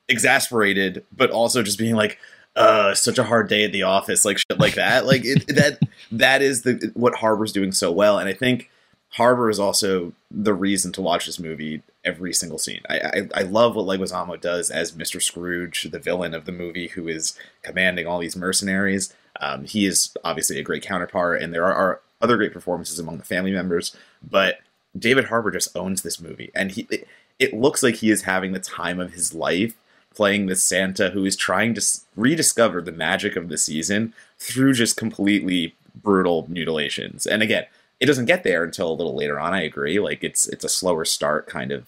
exasperated, 0.08 1.03
but 1.12 1.32
also 1.32 1.63
just 1.63 1.79
being 1.79 1.96
like. 1.96 2.20
Uh, 2.57 2.95
such 2.95 3.19
a 3.19 3.23
hard 3.23 3.47
day 3.47 3.63
at 3.63 3.71
the 3.71 3.83
office, 3.83 4.25
like 4.25 4.39
shit 4.39 4.59
like 4.59 4.73
that. 4.73 5.05
Like 5.05 5.23
it, 5.23 5.45
that, 5.55 5.79
that 6.11 6.41
is 6.41 6.63
the 6.63 6.91
what 6.95 7.15
Harbour's 7.15 7.51
doing 7.51 7.71
so 7.71 7.91
well, 7.91 8.17
and 8.17 8.27
I 8.27 8.33
think 8.33 8.71
Harbour 9.09 9.49
is 9.49 9.59
also 9.59 10.13
the 10.31 10.53
reason 10.53 10.91
to 10.93 11.01
watch 11.01 11.27
this 11.27 11.39
movie 11.39 11.83
every 12.03 12.33
single 12.33 12.57
scene. 12.57 12.81
I, 12.89 12.99
I, 12.99 13.29
I 13.35 13.41
love 13.43 13.75
what 13.75 13.85
Leguizamo 13.85 14.41
does 14.41 14.69
as 14.69 14.93
Mr. 14.93 15.21
Scrooge, 15.21 15.83
the 15.91 15.99
villain 15.99 16.33
of 16.33 16.45
the 16.45 16.51
movie, 16.51 16.87
who 16.87 17.07
is 17.07 17.37
commanding 17.61 18.07
all 18.07 18.19
these 18.19 18.35
mercenaries. 18.35 19.13
Um, 19.39 19.65
he 19.65 19.85
is 19.85 20.15
obviously 20.23 20.59
a 20.59 20.63
great 20.63 20.83
counterpart, 20.83 21.41
and 21.41 21.53
there 21.53 21.65
are, 21.65 21.73
are, 21.73 22.01
other 22.19 22.37
great 22.37 22.53
performances 22.53 22.97
among 22.97 23.19
the 23.19 23.23
family 23.23 23.51
members. 23.51 23.95
But 24.27 24.61
David 24.97 25.25
Harbour 25.25 25.51
just 25.51 25.75
owns 25.77 26.01
this 26.01 26.19
movie, 26.19 26.51
and 26.55 26.71
he 26.71 26.87
it, 26.89 27.07
it 27.37 27.53
looks 27.53 27.83
like 27.83 27.95
he 27.95 28.09
is 28.09 28.23
having 28.23 28.53
the 28.53 28.59
time 28.59 28.99
of 28.99 29.13
his 29.13 29.35
life 29.35 29.75
playing 30.17 30.47
this 30.47 30.63
Santa 30.63 31.12
who 31.12 31.24
is 31.25 31.36
trying 31.36 31.75
to 31.75 31.81
rediscover 32.15 32.81
the 32.81 32.91
magic 32.91 33.36
of 33.36 33.50
the 33.50 33.57
season 33.57 34.13
through 34.39 34.74
just 34.74 34.97
completely 34.97 35.75
brutal 35.95 36.47
mutilations. 36.50 37.27
And 37.27 37.43
again, 37.43 37.65
it 38.00 38.07
doesn't 38.07 38.25
get 38.25 38.43
there 38.43 38.63
until 38.63 38.91
a 38.91 38.95
little 38.95 39.15
later 39.15 39.39
on. 39.39 39.53
I 39.53 39.62
agree. 39.62 40.00
Like 40.00 40.24
it's 40.24 40.47
it's 40.47 40.65
a 40.65 40.69
slower 40.69 41.05
start 41.05 41.45
kind 41.45 41.71
of 41.71 41.86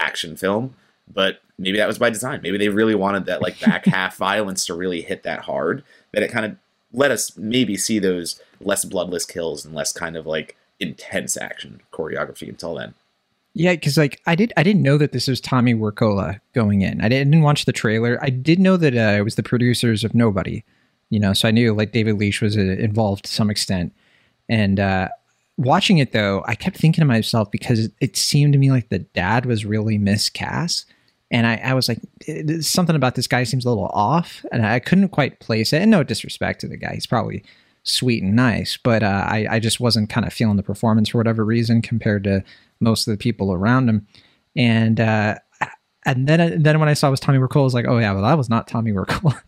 action 0.00 0.36
film, 0.36 0.74
but 1.12 1.40
maybe 1.56 1.78
that 1.78 1.86
was 1.86 1.98
by 1.98 2.10
design. 2.10 2.40
Maybe 2.42 2.58
they 2.58 2.68
really 2.68 2.96
wanted 2.96 3.26
that 3.26 3.42
like 3.42 3.60
back 3.60 3.86
half 3.96 4.16
violence 4.16 4.66
to 4.66 4.74
really 4.74 5.02
hit 5.02 5.22
that 5.22 5.42
hard 5.42 5.84
that 6.12 6.24
it 6.24 6.32
kind 6.32 6.46
of 6.46 6.56
let 6.92 7.12
us 7.12 7.36
maybe 7.36 7.76
see 7.76 8.00
those 8.00 8.40
less 8.60 8.84
bloodless 8.84 9.24
kills 9.24 9.64
and 9.64 9.72
less 9.72 9.92
kind 9.92 10.16
of 10.16 10.26
like 10.26 10.56
intense 10.80 11.36
action 11.36 11.80
choreography 11.92 12.48
until 12.48 12.74
then. 12.74 12.94
Yeah, 13.54 13.72
because 13.72 13.96
like 13.96 14.20
I 14.26 14.34
did, 14.34 14.52
I 14.56 14.62
didn't 14.62 14.82
know 14.82 14.98
that 14.98 15.12
this 15.12 15.26
was 15.26 15.40
Tommy 15.40 15.74
Wirkola 15.74 16.40
going 16.54 16.82
in. 16.82 17.00
I 17.00 17.08
didn't 17.08 17.42
watch 17.42 17.64
the 17.64 17.72
trailer. 17.72 18.18
I 18.22 18.30
did 18.30 18.58
know 18.58 18.76
that 18.76 18.94
uh, 18.94 19.18
it 19.18 19.22
was 19.22 19.34
the 19.34 19.42
producers 19.42 20.04
of 20.04 20.14
Nobody, 20.14 20.64
you 21.10 21.18
know. 21.18 21.32
So 21.32 21.48
I 21.48 21.50
knew 21.50 21.74
like 21.74 21.92
David 21.92 22.18
Leitch 22.18 22.40
was 22.40 22.56
uh, 22.56 22.60
involved 22.60 23.24
to 23.24 23.32
some 23.32 23.50
extent. 23.50 23.92
And 24.48 24.78
uh, 24.78 25.08
watching 25.56 25.98
it 25.98 26.12
though, 26.12 26.44
I 26.46 26.54
kept 26.54 26.76
thinking 26.76 27.02
to 27.02 27.06
myself 27.06 27.50
because 27.50 27.88
it 28.00 28.16
seemed 28.16 28.52
to 28.52 28.58
me 28.58 28.70
like 28.70 28.90
the 28.90 29.00
dad 29.00 29.44
was 29.44 29.64
really 29.64 29.98
miscast. 29.98 30.86
And 31.30 31.46
I, 31.46 31.56
I 31.56 31.74
was 31.74 31.88
like, 31.88 32.00
something 32.62 32.96
about 32.96 33.14
this 33.14 33.26
guy 33.26 33.44
seems 33.44 33.66
a 33.66 33.68
little 33.68 33.90
off, 33.92 34.46
and 34.50 34.64
I 34.64 34.78
couldn't 34.78 35.10
quite 35.10 35.40
place 35.40 35.74
it. 35.74 35.82
And 35.82 35.90
no 35.90 36.02
disrespect 36.02 36.62
to 36.62 36.68
the 36.68 36.78
guy, 36.78 36.94
he's 36.94 37.06
probably 37.06 37.44
sweet 37.82 38.22
and 38.22 38.34
nice, 38.34 38.78
but 38.82 39.02
uh, 39.02 39.24
I, 39.26 39.46
I 39.50 39.58
just 39.60 39.78
wasn't 39.78 40.08
kind 40.08 40.26
of 40.26 40.32
feeling 40.32 40.56
the 40.56 40.62
performance 40.62 41.10
for 41.10 41.18
whatever 41.18 41.44
reason 41.44 41.82
compared 41.82 42.24
to 42.24 42.42
most 42.80 43.06
of 43.06 43.12
the 43.12 43.18
people 43.18 43.52
around 43.52 43.88
him. 43.88 44.06
And 44.56 45.00
uh, 45.00 45.36
and 46.06 46.26
then 46.26 46.62
then 46.62 46.80
when 46.80 46.88
I 46.88 46.94
saw 46.94 47.08
it 47.08 47.12
was 47.12 47.20
Tommy 47.20 47.38
Wirkola, 47.38 47.60
I 47.60 47.64
was 47.64 47.74
like, 47.74 47.86
oh 47.88 47.98
yeah, 47.98 48.12
well 48.12 48.22
that 48.22 48.38
was 48.38 48.48
not 48.48 48.66
Tommy 48.66 48.92
Wirkola. 48.94 49.40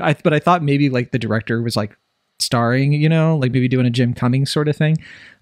I, 0.00 0.14
but 0.22 0.32
I 0.32 0.38
thought 0.38 0.62
maybe 0.62 0.88
like 0.88 1.10
the 1.10 1.18
director 1.18 1.62
was 1.62 1.76
like 1.76 1.96
starring, 2.38 2.92
you 2.92 3.08
know, 3.08 3.36
like 3.36 3.52
maybe 3.52 3.68
doing 3.68 3.86
a 3.86 3.90
Jim 3.90 4.14
Cummings 4.14 4.52
sort 4.52 4.68
of 4.68 4.76
thing. 4.76 4.98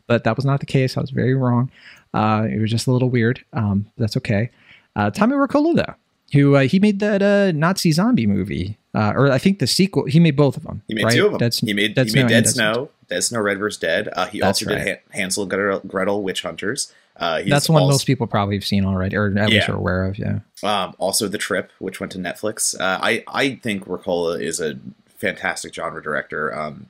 But 0.07 0.25
that 0.25 0.37
was 0.37 0.45
not 0.45 0.61
the 0.61 0.67
case. 0.67 0.97
I 0.97 1.01
was 1.01 1.11
very 1.11 1.35
wrong. 1.35 1.71
Uh, 2.15 2.47
it 2.51 2.61
was 2.61 2.71
just 2.71 2.87
a 2.87 2.93
little 2.93 3.09
weird. 3.09 3.45
Um, 3.53 3.87
that's 3.97 4.17
okay. 4.17 4.51
Uh, 4.97 5.11
Tommy 5.11 5.35
Wirkola, 5.35 5.77
though, 5.77 5.95
who 6.33 6.57
uh, 6.57 6.63
he 6.63 6.79
made 6.79 7.01
that 7.01 7.23
uh, 7.23 7.53
Nazi 7.53 7.93
zombie 7.93 8.27
movie, 8.27 8.77
uh, 8.95 9.13
or 9.17 9.31
I 9.31 9.39
think 9.39 9.59
the 9.59 9.67
sequel. 9.67 10.05
He 10.07 10.21
made 10.21 10.37
both 10.37 10.57
of 10.57 10.65
them. 10.65 10.83
He 10.89 10.95
made 10.95 11.05
right? 11.05 11.15
two 11.15 11.27
of 11.27 11.33
them. 11.33 11.39
Dead, 11.39 11.55
he 11.55 11.73
made, 11.73 11.95
Dead 11.95 12.09
he 12.09 12.15
made 12.15 12.29
Dead, 12.29 12.49
Snow, 12.49 12.73
Snow, 12.73 12.89
Dead 13.09 13.25
Snow, 13.25 13.41
Red 13.41 13.59
vs. 13.59 13.79
Dead. 13.81 14.09
Uh, 14.13 14.27
he 14.27 14.41
That's 14.41 14.63
also 14.63 14.75
right. 14.75 14.85
did 14.85 14.99
Hansel 15.11 15.51
and 15.51 15.91
Gretel, 15.91 16.23
Witch 16.23 16.43
Hunters. 16.43 16.93
Uh, 17.17 17.43
That's 17.47 17.69
one 17.69 17.83
also, 17.83 17.93
most 17.93 18.07
people 18.07 18.27
probably 18.27 18.57
have 18.57 18.65
seen 18.65 18.85
already, 18.85 19.17
or 19.17 19.27
at 19.27 19.51
least 19.51 19.69
Yeah. 19.69 19.73
are 19.73 19.77
aware 19.77 20.05
of. 20.05 20.19
Yeah. 20.19 20.41
Um, 20.63 20.95
also, 20.99 21.29
The 21.29 21.39
Trip, 21.39 21.71
which 21.79 22.01
went 22.01 22.13
to 22.13 22.19
Netflix. 22.19 22.79
Uh, 22.79 22.99
I 23.03 23.23
I 23.29 23.57
think 23.57 23.87
Wirkola 23.87 24.41
is 24.41 24.61
a 24.61 24.79
fantastic 25.19 25.75
genre 25.75 26.03
director. 26.03 26.55
Um, 26.57 26.87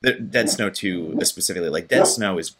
the 0.00 0.12
Dead 0.12 0.50
Snow 0.50 0.70
2 0.70 1.18
specifically, 1.22 1.70
like 1.70 1.88
Dead 1.88 2.06
Snow 2.06 2.38
is 2.38 2.56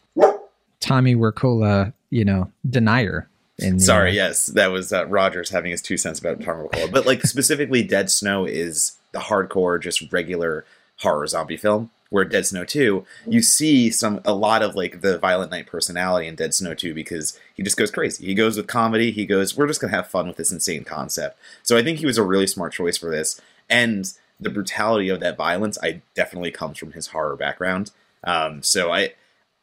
Tommy 0.79 1.15
Wirkola, 1.15 1.93
you 2.09 2.25
know, 2.25 2.51
denier. 2.67 3.27
In 3.57 3.77
the, 3.77 3.83
Sorry, 3.83 4.11
uh, 4.11 4.13
yes, 4.13 4.47
that 4.47 4.71
was 4.71 4.91
uh, 4.91 5.05
Rogers 5.07 5.49
having 5.49 5.71
his 5.71 5.81
two 5.81 5.97
cents 5.97 6.19
about 6.19 6.39
Wirkola. 6.39 6.91
But 6.91 7.05
like 7.05 7.21
specifically, 7.21 7.83
Dead 7.87 8.09
Snow 8.09 8.45
is 8.45 8.97
the 9.11 9.19
hardcore, 9.19 9.81
just 9.81 10.11
regular 10.11 10.65
horror 10.99 11.27
zombie 11.27 11.57
film. 11.57 11.91
Where 12.09 12.23
Dead 12.23 12.45
Snow 12.45 12.63
Two, 12.63 13.05
you 13.25 13.41
see 13.41 13.89
some 13.89 14.21
a 14.23 14.33
lot 14.33 14.61
of 14.61 14.75
like 14.75 15.01
the 15.01 15.17
Violent 15.17 15.51
Night 15.51 15.67
personality 15.67 16.27
in 16.27 16.35
Dead 16.35 16.53
Snow 16.53 16.73
Two 16.73 16.93
because 16.93 17.37
he 17.55 17.63
just 17.63 17.77
goes 17.77 17.91
crazy. 17.91 18.25
He 18.25 18.35
goes 18.35 18.55
with 18.55 18.67
comedy. 18.67 19.11
He 19.11 19.25
goes, 19.25 19.57
we're 19.57 19.67
just 19.67 19.81
gonna 19.81 19.95
have 19.95 20.07
fun 20.07 20.27
with 20.27 20.37
this 20.37 20.51
insane 20.51 20.83
concept. 20.83 21.37
So 21.63 21.75
I 21.77 21.83
think 21.83 21.99
he 21.99 22.05
was 22.05 22.17
a 22.17 22.23
really 22.23 22.47
smart 22.47 22.73
choice 22.73 22.97
for 22.97 23.09
this. 23.09 23.41
And 23.69 24.13
the 24.39 24.49
brutality 24.49 25.09
of 25.09 25.19
that 25.21 25.37
violence, 25.37 25.77
I 25.81 26.01
definitely 26.13 26.51
comes 26.51 26.77
from 26.77 26.91
his 26.91 27.07
horror 27.07 27.35
background. 27.35 27.91
Um, 28.23 28.61
so 28.63 28.91
I, 28.91 29.13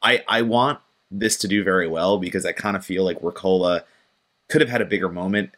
I, 0.02 0.24
I 0.28 0.42
want 0.42 0.80
this 1.12 1.36
to 1.38 1.48
do 1.48 1.62
very 1.62 1.86
well 1.86 2.18
because 2.18 2.44
I 2.46 2.52
kind 2.52 2.76
of 2.76 2.84
feel 2.84 3.04
like 3.04 3.20
Wirkola 3.20 3.82
could 4.48 4.60
have 4.60 4.70
had 4.70 4.80
a 4.80 4.86
bigger 4.86 5.08
moment 5.08 5.50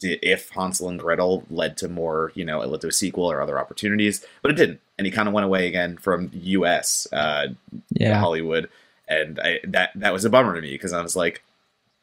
if 0.00 0.48
Hansel 0.50 0.88
and 0.88 0.98
Gretel 0.98 1.44
led 1.50 1.76
to 1.78 1.88
more, 1.88 2.32
you 2.34 2.44
know, 2.44 2.62
it 2.62 2.68
led 2.68 2.80
to 2.80 2.88
a 2.88 2.92
sequel 2.92 3.30
or 3.30 3.42
other 3.42 3.58
opportunities, 3.58 4.24
but 4.40 4.50
it 4.50 4.54
didn't, 4.54 4.80
and 4.96 5.06
he 5.06 5.10
kind 5.10 5.28
of 5.28 5.34
went 5.34 5.44
away 5.44 5.66
again 5.68 5.98
from 5.98 6.30
U.S. 6.32 7.06
Uh, 7.12 7.48
Yeah. 7.90 8.18
Hollywood, 8.18 8.68
and 9.06 9.38
I, 9.40 9.60
that 9.64 9.90
that 9.94 10.12
was 10.12 10.24
a 10.24 10.30
bummer 10.30 10.54
to 10.54 10.62
me 10.62 10.70
because 10.72 10.92
I 10.94 11.02
was 11.02 11.14
like, 11.14 11.42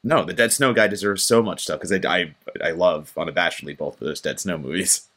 no, 0.04 0.24
the 0.24 0.34
Dead 0.34 0.54
Snow 0.54 0.72
guy 0.74 0.88
deserves 0.88 1.24
so 1.24 1.41
much 1.41 1.63
stuff 1.63 1.80
because 1.80 1.91
I, 1.91 2.00
I 2.08 2.34
I 2.63 2.72
love 2.72 3.12
unabashedly 3.17 3.76
both 3.78 3.95
of 4.00 4.08
those 4.08 4.22
Dead 4.22 4.39
Snow 4.39 4.58
movies. 4.58 5.08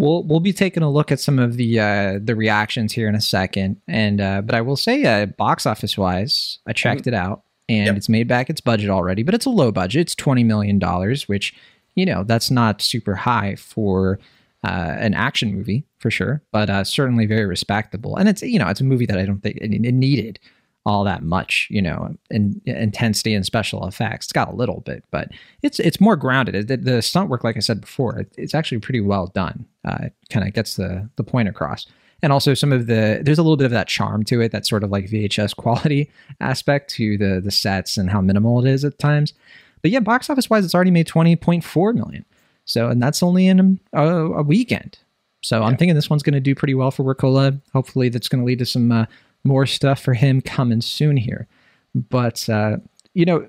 We'll 0.00 0.22
we'll 0.24 0.40
be 0.40 0.54
taking 0.54 0.82
a 0.82 0.90
look 0.90 1.12
at 1.12 1.20
some 1.20 1.38
of 1.38 1.56
the 1.58 1.78
uh, 1.78 2.18
the 2.22 2.34
reactions 2.34 2.92
here 2.94 3.06
in 3.06 3.14
a 3.14 3.20
second, 3.20 3.80
and 3.86 4.18
uh, 4.20 4.40
but 4.40 4.54
I 4.54 4.62
will 4.62 4.76
say, 4.76 5.04
uh, 5.04 5.26
box 5.26 5.66
office 5.66 5.98
wise, 5.98 6.58
I 6.66 6.72
checked 6.72 7.06
it 7.06 7.12
out, 7.14 7.42
and 7.68 7.86
Yep. 7.86 7.96
it's 7.96 8.08
made 8.08 8.26
back 8.26 8.48
its 8.48 8.62
budget 8.62 8.88
already, 8.88 9.22
but 9.22 9.34
it's 9.34 9.44
a 9.44 9.50
low 9.50 9.70
budget. 9.70 10.00
It's 10.00 10.14
twenty 10.14 10.42
million 10.42 10.78
dollars, 10.78 11.28
which 11.28 11.54
you 11.96 12.06
know 12.06 12.24
that's 12.24 12.50
not 12.50 12.80
super 12.80 13.14
high 13.14 13.56
for 13.56 14.18
uh, 14.64 14.94
an 14.98 15.12
action 15.12 15.54
movie 15.54 15.84
for 15.98 16.10
sure, 16.10 16.42
but 16.50 16.70
uh, 16.70 16.82
certainly 16.82 17.26
very 17.26 17.44
respectable. 17.44 18.16
And 18.16 18.26
it's 18.26 18.40
you 18.42 18.58
know 18.58 18.68
it's 18.68 18.80
a 18.80 18.84
movie 18.84 19.06
that 19.06 19.18
I 19.18 19.26
don't 19.26 19.42
think 19.42 19.56
it, 19.56 19.70
it 19.70 19.92
needed 19.94 20.38
all 20.86 21.04
that 21.04 21.22
much, 21.22 21.68
you 21.70 21.82
know, 21.82 22.14
in, 22.30 22.60
intensity 22.64 23.34
and 23.34 23.44
special 23.44 23.86
effects. 23.86 24.26
It's 24.26 24.32
got 24.32 24.48
a 24.48 24.54
little 24.54 24.80
bit, 24.80 25.04
but 25.10 25.28
it's 25.62 25.78
it's 25.78 26.00
more 26.00 26.16
grounded. 26.16 26.68
The, 26.68 26.76
the 26.76 27.02
stunt 27.02 27.28
work, 27.28 27.44
like 27.44 27.56
I 27.56 27.60
said 27.60 27.80
before, 27.80 28.18
it, 28.18 28.32
it's 28.38 28.54
actually 28.54 28.78
pretty 28.78 29.00
well 29.00 29.26
done. 29.28 29.66
Uh, 29.86 29.98
it 30.04 30.14
kind 30.30 30.46
of 30.46 30.54
gets 30.54 30.76
the 30.76 31.08
the 31.16 31.24
point 31.24 31.48
across. 31.48 31.86
And 32.22 32.32
also 32.32 32.54
some 32.54 32.72
of 32.72 32.86
the 32.86 33.20
there's 33.22 33.38
a 33.38 33.42
little 33.42 33.56
bit 33.56 33.64
of 33.66 33.70
that 33.70 33.88
charm 33.88 34.24
to 34.24 34.40
it, 34.40 34.52
that 34.52 34.66
sort 34.66 34.84
of 34.84 34.90
like 34.90 35.06
VHS 35.06 35.56
quality 35.56 36.10
aspect 36.40 36.90
to 36.94 37.18
the 37.18 37.40
the 37.42 37.50
sets 37.50 37.96
and 37.96 38.10
how 38.10 38.20
minimal 38.20 38.64
it 38.64 38.70
is 38.70 38.84
at 38.84 38.98
times. 38.98 39.34
But 39.82 39.90
yeah, 39.90 40.00
box 40.00 40.28
office 40.28 40.50
wise, 40.50 40.64
it's 40.64 40.74
already 40.74 40.90
made 40.90 41.06
twenty 41.06 41.36
point 41.36 41.64
four 41.64 41.92
million. 41.92 42.24
So 42.64 42.88
and 42.88 43.02
that's 43.02 43.22
only 43.22 43.46
in 43.46 43.80
a, 43.92 44.06
a 44.06 44.42
weekend. 44.42 44.98
So 45.42 45.62
I'm 45.62 45.76
thinking 45.76 45.94
this 45.94 46.10
one's 46.10 46.22
going 46.22 46.34
to 46.34 46.40
do 46.40 46.54
pretty 46.54 46.74
well 46.74 46.90
for 46.90 47.02
Wirkola. 47.02 47.60
Hopefully, 47.72 48.10
that's 48.10 48.28
going 48.28 48.42
to 48.42 48.46
lead 48.46 48.58
to 48.58 48.66
some 48.66 48.92
uh, 48.92 49.06
more 49.44 49.66
stuff 49.66 50.00
for 50.02 50.14
him 50.14 50.40
coming 50.40 50.80
soon 50.80 51.16
here. 51.16 51.46
But 51.94 52.48
uh, 52.48 52.78
you 53.14 53.24
know, 53.24 53.48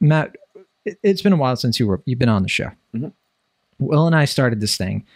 Matt, 0.00 0.36
it, 0.84 0.98
has 1.04 1.22
been 1.22 1.32
a 1.32 1.36
while 1.36 1.56
since 1.56 1.78
you 1.80 1.86
were 1.86 2.02
you've 2.04 2.18
been 2.18 2.28
on 2.28 2.42
the 2.42 2.48
show. 2.48 2.70
Mhm. 2.94 3.12
Will 3.78 4.06
and 4.06 4.14
I 4.16 4.24
started 4.26 4.60
this 4.60 4.76
thing. 4.76 5.06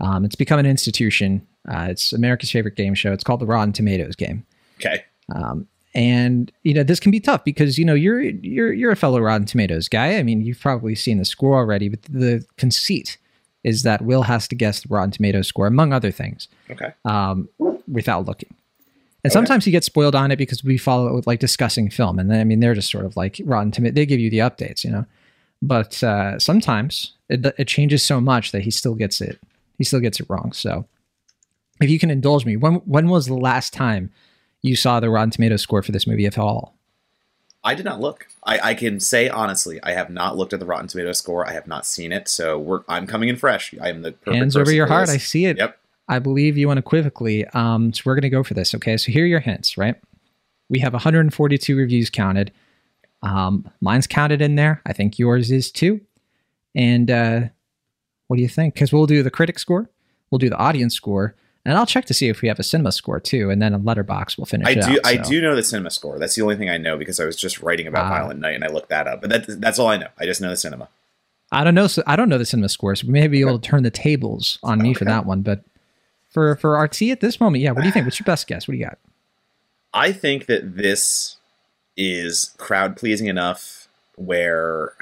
Um, 0.00 0.24
it's 0.24 0.34
become 0.36 0.58
an 0.58 0.66
institution. 0.66 1.46
Uh, 1.68 1.88
it's 1.90 2.12
America's 2.12 2.50
favorite 2.50 2.76
game 2.76 2.94
show. 2.94 3.12
It's 3.12 3.24
called 3.24 3.40
the 3.40 3.46
Rotten 3.46 3.72
Tomatoes 3.72 4.16
game. 4.16 4.44
Okay. 4.80 5.04
Um, 5.34 5.66
and 5.94 6.50
you 6.64 6.74
know 6.74 6.82
this 6.82 6.98
can 6.98 7.12
be 7.12 7.20
tough 7.20 7.44
because 7.44 7.78
you 7.78 7.84
know 7.84 7.94
you're 7.94 8.20
you're 8.20 8.72
you're 8.72 8.90
a 8.90 8.96
fellow 8.96 9.20
Rotten 9.20 9.46
Tomatoes 9.46 9.88
guy. 9.88 10.16
I 10.18 10.22
mean, 10.22 10.40
you've 10.40 10.60
probably 10.60 10.94
seen 10.94 11.18
the 11.18 11.24
score 11.24 11.56
already, 11.56 11.88
but 11.88 12.02
the 12.02 12.44
conceit 12.56 13.16
is 13.62 13.82
that 13.82 14.02
Will 14.02 14.22
has 14.22 14.48
to 14.48 14.54
guess 14.54 14.80
the 14.82 14.88
Rotten 14.92 15.10
Tomatoes 15.12 15.46
score, 15.48 15.66
among 15.66 15.92
other 15.92 16.10
things, 16.10 16.48
Okay. 16.70 16.92
um, 17.06 17.48
without 17.90 18.26
looking. 18.26 18.54
And 19.24 19.30
Okay. 19.30 19.38
sometimes 19.38 19.64
he 19.64 19.70
gets 19.70 19.86
spoiled 19.86 20.14
on 20.14 20.30
it 20.30 20.36
because 20.36 20.62
we 20.62 20.76
follow 20.76 21.08
it 21.08 21.14
with 21.14 21.26
like 21.26 21.40
discussing 21.40 21.88
film, 21.88 22.18
and 22.18 22.30
then 22.30 22.40
I 22.40 22.44
mean 22.44 22.60
they're 22.60 22.74
just 22.74 22.90
sort 22.90 23.06
of 23.06 23.16
like 23.16 23.40
Rotten 23.44 23.70
Tomatoes. 23.72 23.94
They 23.94 24.06
give 24.06 24.20
you 24.20 24.30
the 24.30 24.38
updates, 24.38 24.84
you 24.84 24.90
know. 24.90 25.06
But 25.62 26.02
uh, 26.04 26.38
sometimes 26.38 27.14
it, 27.30 27.46
it 27.58 27.66
changes 27.66 28.02
so 28.02 28.20
much 28.20 28.52
that 28.52 28.62
he 28.62 28.70
still 28.70 28.94
gets 28.94 29.22
it. 29.22 29.40
He 29.78 29.84
still 29.84 30.00
gets 30.00 30.20
it 30.20 30.26
wrong. 30.28 30.52
So, 30.52 30.86
if 31.80 31.88
you 31.88 31.98
can 31.98 32.10
indulge 32.10 32.44
me, 32.44 32.56
when 32.58 32.74
when 32.84 33.08
was 33.08 33.24
the 33.26 33.34
last 33.34 33.72
time 33.72 34.12
you 34.60 34.76
saw 34.76 35.00
the 35.00 35.08
Rotten 35.08 35.30
Tomatoes 35.30 35.62
score 35.62 35.82
for 35.82 35.92
this 35.92 36.06
movie, 36.06 36.26
at 36.26 36.36
all? 36.36 36.74
I 37.66 37.74
did 37.74 37.86
not 37.86 37.98
look. 37.98 38.26
I, 38.44 38.58
I 38.58 38.74
can 38.74 39.00
say 39.00 39.30
honestly, 39.30 39.80
I 39.82 39.92
have 39.92 40.10
not 40.10 40.36
looked 40.36 40.52
at 40.52 40.60
the 40.60 40.66
Rotten 40.66 40.86
Tomato 40.86 41.12
score. 41.12 41.48
I 41.48 41.52
have 41.52 41.66
not 41.66 41.86
seen 41.86 42.12
it, 42.12 42.28
so 42.28 42.58
we're 42.58 42.82
I'm 42.88 43.06
coming 43.06 43.30
in 43.30 43.36
fresh. 43.36 43.74
I 43.80 43.88
am 43.88 44.02
the 44.02 44.12
perfect 44.12 44.36
Hands 44.36 44.56
over 44.58 44.70
your 44.70 44.86
heart. 44.86 45.08
I 45.08 45.16
see 45.16 45.46
it. 45.46 45.56
Yep. 45.56 45.78
I 46.08 46.18
believe 46.18 46.56
you 46.56 46.70
unequivocally. 46.70 47.46
Um, 47.48 47.92
so 47.92 48.02
we're 48.04 48.14
going 48.14 48.22
to 48.22 48.30
go 48.30 48.42
for 48.42 48.54
this. 48.54 48.74
Okay. 48.74 48.96
So 48.96 49.10
here 49.10 49.24
are 49.24 49.28
your 49.28 49.40
hints, 49.40 49.78
right? 49.78 49.96
We 50.68 50.80
have 50.80 50.92
142 50.92 51.76
reviews 51.76 52.10
counted. 52.10 52.52
Um, 53.22 53.70
mine's 53.80 54.06
counted 54.06 54.42
in 54.42 54.56
there. 54.56 54.82
I 54.84 54.92
think 54.92 55.18
yours 55.18 55.50
is 55.50 55.70
too. 55.70 56.00
And 56.74 57.10
uh, 57.10 57.40
what 58.28 58.36
do 58.36 58.42
you 58.42 58.48
think? 58.48 58.74
Because 58.74 58.92
we'll 58.92 59.06
do 59.06 59.22
the 59.22 59.30
critic 59.30 59.58
score, 59.58 59.88
we'll 60.30 60.38
do 60.38 60.50
the 60.50 60.56
audience 60.56 60.94
score, 60.94 61.34
and 61.64 61.78
I'll 61.78 61.86
check 61.86 62.04
to 62.06 62.14
see 62.14 62.28
if 62.28 62.42
we 62.42 62.48
have 62.48 62.58
a 62.58 62.62
cinema 62.62 62.92
score 62.92 63.20
too. 63.20 63.48
And 63.48 63.62
then 63.62 63.72
a 63.72 63.78
Letterboxd 63.78 64.36
will 64.36 64.44
finish 64.44 64.66
I 64.68 64.74
do. 64.74 64.80
out, 64.80 64.98
I 65.04 65.16
do 65.16 65.40
know 65.40 65.54
the 65.56 65.62
cinema 65.62 65.90
score. 65.90 66.18
That's 66.18 66.34
the 66.34 66.42
only 66.42 66.56
thing 66.56 66.68
I 66.68 66.76
know 66.76 66.98
because 66.98 67.18
I 67.20 67.24
was 67.24 67.36
just 67.36 67.60
writing 67.62 67.86
about 67.86 68.06
Ah. 68.06 68.08
Violent 68.18 68.40
Night 68.40 68.54
and 68.56 68.64
I 68.64 68.68
looked 68.68 68.90
that 68.90 69.06
up. 69.06 69.20
But 69.22 69.30
that, 69.30 69.60
that's 69.60 69.78
all 69.78 69.86
I 69.88 69.96
know. 69.96 70.08
I 70.18 70.26
just 70.26 70.40
know 70.42 70.50
the 70.50 70.56
cinema. 70.56 70.88
I 71.52 71.62
don't 71.64 71.74
know. 71.74 71.86
So 71.86 72.02
I 72.06 72.16
don't 72.16 72.28
know 72.28 72.36
the 72.38 72.44
cinema 72.44 72.68
score, 72.68 72.94
so 72.96 73.06
we 73.06 73.12
may 73.12 73.28
be 73.28 73.40
able 73.40 73.58
to 73.58 73.66
turn 73.68 73.84
the 73.84 73.90
tables 73.90 74.58
on 74.62 74.82
me 74.82 74.92
for 74.92 75.04
that 75.04 75.24
one. 75.24 75.42
But 75.42 75.62
for 76.34 76.56
for 76.56 76.78
RT 76.78 77.02
at 77.02 77.20
this 77.20 77.40
moment, 77.40 77.62
yeah. 77.62 77.70
What 77.70 77.80
do 77.80 77.86
you 77.86 77.92
think? 77.92 78.04
What's 78.04 78.18
your 78.18 78.24
best 78.24 78.46
guess? 78.46 78.68
What 78.68 78.72
do 78.72 78.78
you 78.78 78.84
got? 78.84 78.98
I 79.94 80.12
think 80.12 80.46
that 80.46 80.76
this 80.76 81.36
is 81.96 82.54
crowd 82.58 82.96
pleasing 82.96 83.28
enough 83.28 83.88
where 84.16 84.92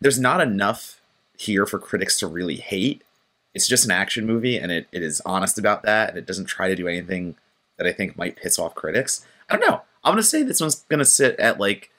there's 0.00 0.18
not 0.18 0.40
enough 0.40 1.00
here 1.38 1.66
for 1.66 1.78
critics 1.78 2.18
to 2.20 2.26
really 2.26 2.56
hate. 2.56 3.02
It's 3.54 3.68
just 3.68 3.84
an 3.84 3.90
action 3.90 4.26
movie 4.26 4.58
and 4.58 4.72
it, 4.72 4.86
it 4.90 5.02
is 5.02 5.20
honest 5.26 5.58
about 5.58 5.82
that 5.82 6.08
and 6.08 6.18
it 6.18 6.26
doesn't 6.26 6.46
try 6.46 6.68
to 6.68 6.74
do 6.74 6.88
anything 6.88 7.36
that 7.76 7.86
I 7.86 7.92
think 7.92 8.16
might 8.16 8.36
piss 8.36 8.58
off 8.58 8.74
critics. 8.74 9.24
I 9.50 9.56
don't 9.56 9.68
know. 9.68 9.82
I'm 10.02 10.12
going 10.12 10.22
to 10.22 10.28
say 10.28 10.42
this 10.42 10.60
one's 10.60 10.82
going 10.88 10.98
to 10.98 11.04
sit 11.04 11.38
at 11.38 11.60
like, 11.60 11.90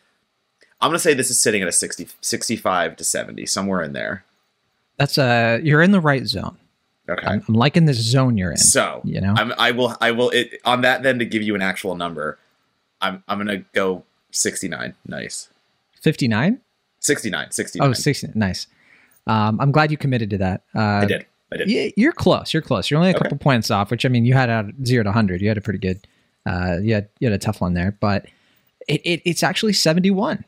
I'm 0.81 0.89
going 0.89 0.97
to 0.97 1.03
say 1.03 1.13
this 1.13 1.29
is 1.29 1.39
sitting 1.39 1.61
at 1.61 1.67
a 1.67 1.71
60, 1.71 2.07
65 2.21 2.95
to 2.95 3.03
70, 3.03 3.45
somewhere 3.45 3.83
in 3.83 3.93
there. 3.93 4.23
That's 4.97 5.17
uh, 5.19 5.59
you're 5.61 5.83
in 5.83 5.91
the 5.91 5.99
right 5.99 6.25
zone. 6.25 6.57
Okay. 7.09 7.25
I'm, 7.25 7.43
I'm 7.47 7.53
liking 7.53 7.85
this 7.85 7.97
zone 7.97 8.37
you're 8.37 8.51
in. 8.51 8.57
So 8.57 9.01
you 9.03 9.21
know, 9.21 9.33
I'm, 9.37 9.53
I 9.57 9.71
will. 9.71 9.95
I 10.01 10.11
will. 10.11 10.29
It, 10.31 10.59
on 10.65 10.81
that, 10.81 11.03
then 11.03 11.19
to 11.19 11.25
give 11.25 11.41
you 11.43 11.55
an 11.55 11.61
actual 11.61 11.95
number, 11.95 12.37
I'm. 13.01 13.23
I'm 13.27 13.37
gonna 13.37 13.63
go 13.73 14.03
69. 14.31 14.93
Nice. 15.07 15.49
59. 16.01 16.59
69. 16.99 17.51
69. 17.51 17.89
Oh, 17.89 17.93
60. 17.93 18.27
Nice. 18.35 18.67
Um, 19.25 19.59
I'm 19.59 19.71
glad 19.71 19.91
you 19.91 19.97
committed 19.97 20.29
to 20.31 20.37
that. 20.39 20.63
Uh, 20.75 20.79
I 20.81 21.05
did. 21.05 21.25
I 21.51 21.57
did. 21.57 21.69
Yeah, 21.71 21.89
you're 21.95 22.11
close. 22.11 22.53
You're 22.53 22.61
close. 22.61 22.89
You're 22.91 22.97
only 22.97 23.11
a 23.11 23.15
Okay. 23.15 23.23
couple 23.23 23.37
points 23.37 23.71
off, 23.71 23.89
which 23.91 24.05
I 24.05 24.09
mean, 24.09 24.25
you 24.25 24.33
had 24.33 24.49
out 24.49 24.65
zero 24.85 25.03
to 25.03 25.09
100. 25.09 25.41
You 25.41 25.47
had 25.47 25.57
a 25.57 25.61
pretty 25.61 25.79
good. 25.79 26.05
Uh, 26.45 26.77
you 26.81 26.93
had 26.93 27.09
you 27.19 27.27
had 27.29 27.33
a 27.33 27.37
tough 27.37 27.61
one 27.61 27.73
there, 27.73 27.95
but 27.99 28.25
it, 28.87 29.01
it 29.05 29.21
it's 29.25 29.43
actually 29.43 29.73
71. 29.73 30.43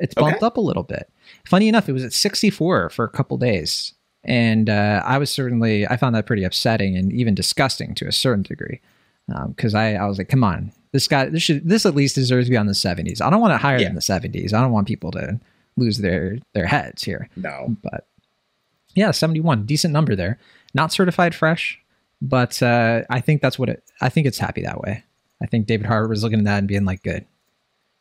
It's 0.00 0.14
bumped 0.14 0.38
Okay. 0.38 0.46
up 0.46 0.56
a 0.56 0.60
little 0.60 0.82
bit. 0.82 1.08
Funny 1.44 1.68
enough, 1.68 1.88
it 1.88 1.92
was 1.92 2.02
at 2.04 2.12
64 2.12 2.90
for 2.90 3.04
a 3.04 3.08
couple 3.08 3.36
days, 3.38 3.94
and 4.24 4.68
uh, 4.70 5.02
I 5.04 5.18
was 5.18 5.30
certainly 5.30 5.86
I 5.86 5.96
found 5.96 6.14
that 6.14 6.26
pretty 6.26 6.44
upsetting 6.44 6.96
and 6.96 7.12
even 7.12 7.34
disgusting 7.34 7.94
to 7.96 8.06
a 8.06 8.12
certain 8.12 8.42
degree, 8.42 8.80
because 9.48 9.74
I 9.74 9.94
I 9.94 10.06
was 10.06 10.18
like, 10.18 10.28
come 10.28 10.44
on, 10.44 10.72
this 10.92 11.06
guy 11.08 11.26
this 11.26 11.42
should 11.42 11.68
this 11.68 11.84
at 11.86 11.94
least 11.94 12.14
deserves 12.14 12.46
to 12.46 12.50
be 12.50 12.56
on 12.56 12.66
the 12.66 12.72
70s. 12.72 13.20
I 13.22 13.30
don't 13.30 13.40
want 13.40 13.52
it 13.54 13.60
higher 13.60 13.78
Yeah. 13.78 13.86
than 13.88 13.94
the 13.94 14.00
70s. 14.00 14.52
I 14.52 14.60
don't 14.60 14.72
want 14.72 14.86
people 14.88 15.10
to 15.12 15.38
lose 15.76 15.98
their 15.98 16.38
their 16.52 16.66
heads 16.66 17.02
here 17.02 17.28
No. 17.36 17.74
but 17.82 18.06
yeah 18.94 19.10
71 19.10 19.66
decent 19.66 19.92
number 19.92 20.14
there 20.14 20.38
not 20.72 20.92
certified 20.92 21.34
fresh 21.34 21.80
but 22.22 22.62
uh, 22.62 23.02
i 23.10 23.20
think 23.20 23.42
that's 23.42 23.58
what 23.58 23.68
it 23.68 23.82
i 24.00 24.08
think 24.08 24.24
it's 24.28 24.38
happy 24.38 24.62
that 24.62 24.80
way 24.80 25.02
i 25.42 25.46
think 25.46 25.66
david 25.66 25.86
harbour 25.86 26.06
was 26.06 26.22
looking 26.22 26.38
at 26.38 26.44
that 26.44 26.58
and 26.58 26.68
being 26.68 26.84
like 26.84 27.02
good 27.02 27.26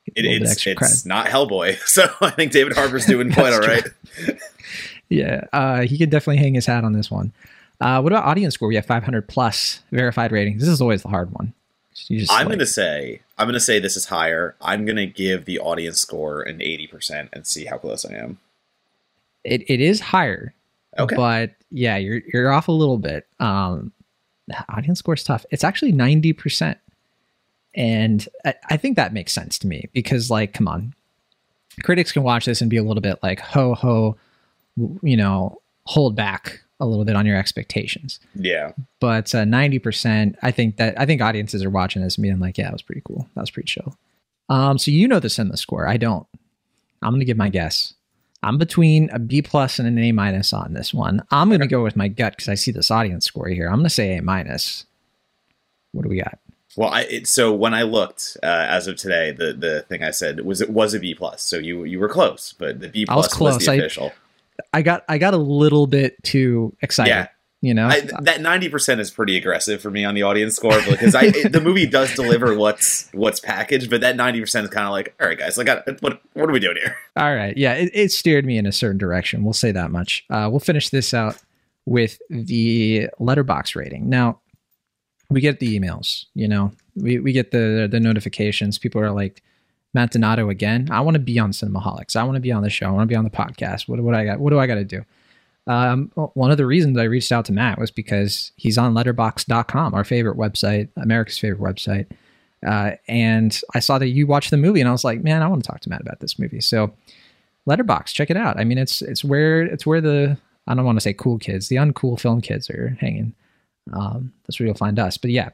It, 0.05 0.23
it's 0.43 0.67
it's 0.67 1.03
not 1.03 1.25
Hellboy, 1.25 1.77
so 1.87 2.05
I 2.21 2.29
think 2.29 2.51
David 2.51 2.73
Harbour's 2.77 3.07
doing 3.07 3.31
quite 3.39 3.53
all 3.53 3.61
right. 3.61 3.87
yeah 5.13 5.45
uh, 5.53 5.81
he 5.81 5.97
could 5.97 6.09
definitely 6.09 6.37
hang 6.37 6.53
his 6.53 6.65
hat 6.65 6.83
on 6.83 6.93
this 6.93 7.09
one 7.11 7.31
uh, 7.81 7.99
what 8.01 8.11
about 8.13 8.25
audience 8.25 8.53
score 8.53 8.67
we 8.67 8.75
have 8.75 8.85
500 8.85 9.27
plus 9.27 9.81
verified 9.91 10.31
ratings 10.31 10.59
this 10.61 10.69
is 10.69 10.81
always 10.81 11.01
the 11.01 11.09
hard 11.09 11.31
one 11.33 11.53
just 11.95 12.31
I'm 12.31 12.47
like- 12.47 12.55
gonna 12.57 12.65
say. 12.65 13.21
I'm 13.37 13.47
gonna 13.47 13.59
say 13.59 13.77
this 13.79 13.95
is 13.97 14.05
higher. 14.05 14.55
I'm 14.61 14.83
gonna 14.85 15.05
give 15.05 15.45
the 15.45 15.59
audience 15.59 15.99
score 15.99 16.41
an 16.41 16.59
80 16.61 16.87
percent 16.87 17.29
and 17.33 17.45
see 17.45 17.65
how 17.65 17.77
close 17.77 18.03
I 18.05 18.13
am. 18.15 18.39
it, 19.43 19.63
it 19.69 19.79
is 19.79 19.99
higher 19.99 20.53
Okay. 20.97 21.15
but 21.15 21.51
yeah 21.71 21.97
you're 21.97 22.21
you're 22.33 22.51
off 22.51 22.67
a 22.67 22.71
little 22.71 22.97
bit 22.97 23.27
um 23.39 23.91
the 24.47 24.55
audience 24.75 24.99
score 24.99 25.13
is 25.15 25.23
tough 25.23 25.45
it's 25.51 25.63
actually 25.63 25.91
90% 25.93 26.75
and 27.75 28.27
I, 28.45 28.53
I 28.69 28.77
think 28.77 28.95
that 28.95 29.13
makes 29.13 29.33
sense 29.33 29.57
to 29.59 29.67
me 29.67 29.89
because 29.93 30.29
like 30.29 30.53
come 30.53 30.67
on 30.67 30.93
critics 31.83 32.11
can 32.11 32.23
watch 32.23 32.45
this 32.45 32.61
and 32.61 32.69
be 32.69 32.77
a 32.77 32.83
little 32.83 33.01
bit 33.01 33.17
like 33.23 33.39
ho 33.39 33.73
ho 33.73 34.15
you 34.77 35.17
know 35.17 35.61
hold 35.85 36.15
back 36.15 36.61
a 36.79 36.85
little 36.85 37.05
bit 37.05 37.15
on 37.15 37.25
your 37.25 37.37
expectations. 37.37 38.19
Yeah. 38.35 38.71
but 38.99 39.33
uh, 39.33 39.43
90% 39.43 40.35
i 40.41 40.51
think 40.51 40.77
that 40.77 40.99
i 40.99 41.05
think 41.05 41.21
audiences 41.21 41.63
are 41.63 41.69
watching 41.69 42.01
this 42.01 42.17
and 42.17 42.23
being 42.23 42.39
like 42.39 42.57
yeah 42.57 42.65
that 42.65 42.73
was 42.73 42.81
pretty 42.81 43.01
cool. 43.05 43.27
That 43.35 43.41
was 43.41 43.51
pretty 43.51 43.67
chill. 43.67 43.97
Um 44.49 44.77
so 44.77 44.91
you 44.91 45.07
know 45.07 45.19
the 45.19 45.29
cinema 45.29 45.57
score. 45.57 45.87
I 45.87 45.97
don't. 45.97 46.27
I'm 47.01 47.13
gonna 47.13 47.25
give 47.25 47.37
my 47.37 47.49
guess. 47.49 47.93
I'm 48.41 48.57
between 48.57 49.09
a 49.11 49.19
b 49.19 49.41
plus 49.41 49.79
and 49.79 49.87
an 49.87 49.97
a 49.97 50.11
minus 50.11 50.51
on 50.51 50.73
this 50.73 50.93
one. 50.93 51.23
I'm 51.31 51.49
gonna 51.49 51.67
go 51.67 51.83
with 51.83 51.95
my 51.95 52.07
gut 52.07 52.33
because 52.33 52.49
i 52.49 52.55
see 52.55 52.71
this 52.71 52.91
audience 52.91 53.25
score 53.25 53.47
here. 53.47 53.67
I'm 53.67 53.77
gonna 53.77 53.89
say 53.89 54.17
a 54.17 54.21
minus. 54.21 54.85
What 55.91 56.03
do 56.03 56.09
we 56.09 56.17
got? 56.17 56.39
Well, 56.75 56.89
I 56.89 57.01
it, 57.01 57.27
so 57.27 57.53
when 57.53 57.73
I 57.73 57.83
looked 57.83 58.37
uh, 58.41 58.65
as 58.67 58.87
of 58.87 58.95
today, 58.97 59.31
the 59.31 59.53
the 59.53 59.81
thing 59.83 60.03
I 60.03 60.11
said 60.11 60.43
was 60.43 60.59
it 60.59 60.71
was 60.71 60.93
a 60.93 60.99
B 60.99 61.13
plus. 61.13 61.43
So 61.43 61.57
you 61.57 61.83
you 61.83 61.99
were 61.99 62.09
close, 62.09 62.53
but 62.57 62.79
the 62.79 62.89
B 62.89 63.05
was 63.07 63.13
plus 63.13 63.25
was, 63.25 63.33
close. 63.33 63.65
the 63.65 63.71
official. 63.73 64.07
i 64.07 64.13
got 64.81 65.03
i 65.09 65.17
got 65.17 65.33
a 65.33 65.37
little 65.37 65.87
bit 65.87 66.21
too 66.23 66.75
excited 66.81 67.09
Yeah. 67.09 67.27
you 67.61 67.73
know 67.73 67.87
I, 67.87 68.01
that 68.21 68.41
ninety 68.41 68.69
percent 68.69 68.99
is 69.01 69.09
pretty 69.11 69.37
aggressive 69.37 69.81
for 69.81 69.89
me 69.89 70.03
on 70.05 70.13
the 70.15 70.23
audience 70.23 70.55
score 70.55 70.79
because 70.89 71.15
I 71.15 71.31
the 71.31 71.61
movie 71.61 71.85
does 71.87 72.13
deliver 72.15 72.55
what's 72.57 73.09
what's 73.13 73.39
packaged, 73.39 73.89
but 73.89 74.01
that 74.01 74.15
ninety 74.15 74.39
percent 74.41 74.65
is 74.65 74.69
kind 74.69 74.85
of 74.85 74.91
like, 74.91 75.15
all 75.19 75.27
right, 75.27 75.37
guys, 75.37 75.57
like, 75.57 75.69
I- 75.69 75.81
what 76.01 76.21
what 76.33 76.49
are 76.49 76.53
we 76.53 76.59
doing 76.59 76.77
here? 76.77 76.95
All 77.15 77.33
right. 77.35 77.55
Yeah, 77.57 77.73
it, 77.73 77.91
it 77.93 78.11
steered 78.11 78.45
me 78.45 78.57
in 78.57 78.65
a 78.65 78.71
certain 78.71 78.97
direction. 78.97 79.43
We'll 79.43 79.53
say 79.53 79.71
that 79.71 79.91
much. 79.91 80.23
Uh, 80.29 80.47
we'll 80.51 80.59
finish 80.59 80.89
this 80.89 81.13
out 81.13 81.37
with 81.85 82.19
the 82.29 83.09
Letterboxd 83.19 83.75
rating. 83.75 84.09
Now, 84.09 84.39
we 85.29 85.41
get 85.41 85.59
the 85.59 85.79
emails, 85.79 86.25
you 86.35 86.47
know, 86.47 86.71
we, 86.95 87.19
we 87.19 87.31
get 87.31 87.51
the 87.51 87.87
the 87.89 87.99
notifications. 87.99 88.77
People 88.77 89.01
are 89.01 89.11
like, 89.11 89.41
Matt 89.93 90.11
Donato 90.11 90.49
again. 90.49 90.87
I 90.91 91.01
want 91.01 91.15
to 91.15 91.19
be 91.19 91.37
on 91.39 91.51
Cinemaholics. 91.51 92.15
I 92.15 92.23
want 92.23 92.35
to 92.35 92.41
be 92.41 92.51
on 92.51 92.63
the 92.63 92.69
show. 92.69 92.87
I 92.87 92.91
want 92.91 93.03
to 93.03 93.11
be 93.11 93.15
on 93.15 93.23
the 93.23 93.29
podcast. 93.29 93.87
What, 93.87 93.99
what 94.01 94.15
I 94.15 94.25
got? 94.25 94.39
What 94.39 94.49
do 94.49 94.59
I 94.59 94.67
got 94.67 94.75
to 94.75 94.83
do? 94.83 95.03
Um, 95.65 96.11
one 96.15 96.51
of 96.51 96.57
the 96.57 96.65
reasons 96.65 96.97
I 96.97 97.03
reached 97.03 97.31
out 97.31 97.45
to 97.45 97.53
Matt 97.53 97.79
was 97.79 97.91
because 97.91 98.51
he's 98.57 98.77
on 98.77 98.93
letterboxd.com, 98.93 99.93
our 99.93 100.03
favorite 100.03 100.37
website, 100.37 100.89
America's 100.97 101.37
favorite 101.37 101.75
website. 101.75 102.07
Uh, 102.65 102.95
and 103.07 103.61
I 103.73 103.79
saw 103.79 103.97
that 103.99 104.09
you 104.09 104.27
watched 104.27 104.51
the 104.51 104.57
movie 104.57 104.81
and 104.81 104.89
I 104.89 104.93
was 104.93 105.03
like, 105.03 105.21
man, 105.21 105.41
I 105.41 105.47
want 105.47 105.63
to 105.63 105.69
talk 105.69 105.81
to 105.81 105.89
Matt 105.89 106.01
about 106.01 106.19
this 106.19 106.39
movie. 106.39 106.61
So 106.61 106.93
Letterboxd, 107.67 108.13
check 108.13 108.29
it 108.29 108.37
out. 108.37 108.59
I 108.59 108.63
mean, 108.63 108.77
it's, 108.77 109.01
it's 109.01 109.23
where, 109.23 109.61
it's 109.61 109.85
where 109.85 110.01
the, 110.01 110.37
I 110.67 110.75
don't 110.75 110.85
want 110.85 110.97
to 110.97 111.03
say 111.03 111.13
cool 111.13 111.39
kids, 111.39 111.67
the 111.67 111.75
uncool 111.77 112.19
film 112.19 112.41
kids 112.41 112.69
are 112.69 112.97
hanging. 112.99 113.33
Um, 113.91 114.33
that's 114.45 114.59
where 114.59 114.67
you'll 114.67 114.75
find 114.75 114.97
us, 114.97 115.17
but 115.17 115.31
yeah, 115.31 115.49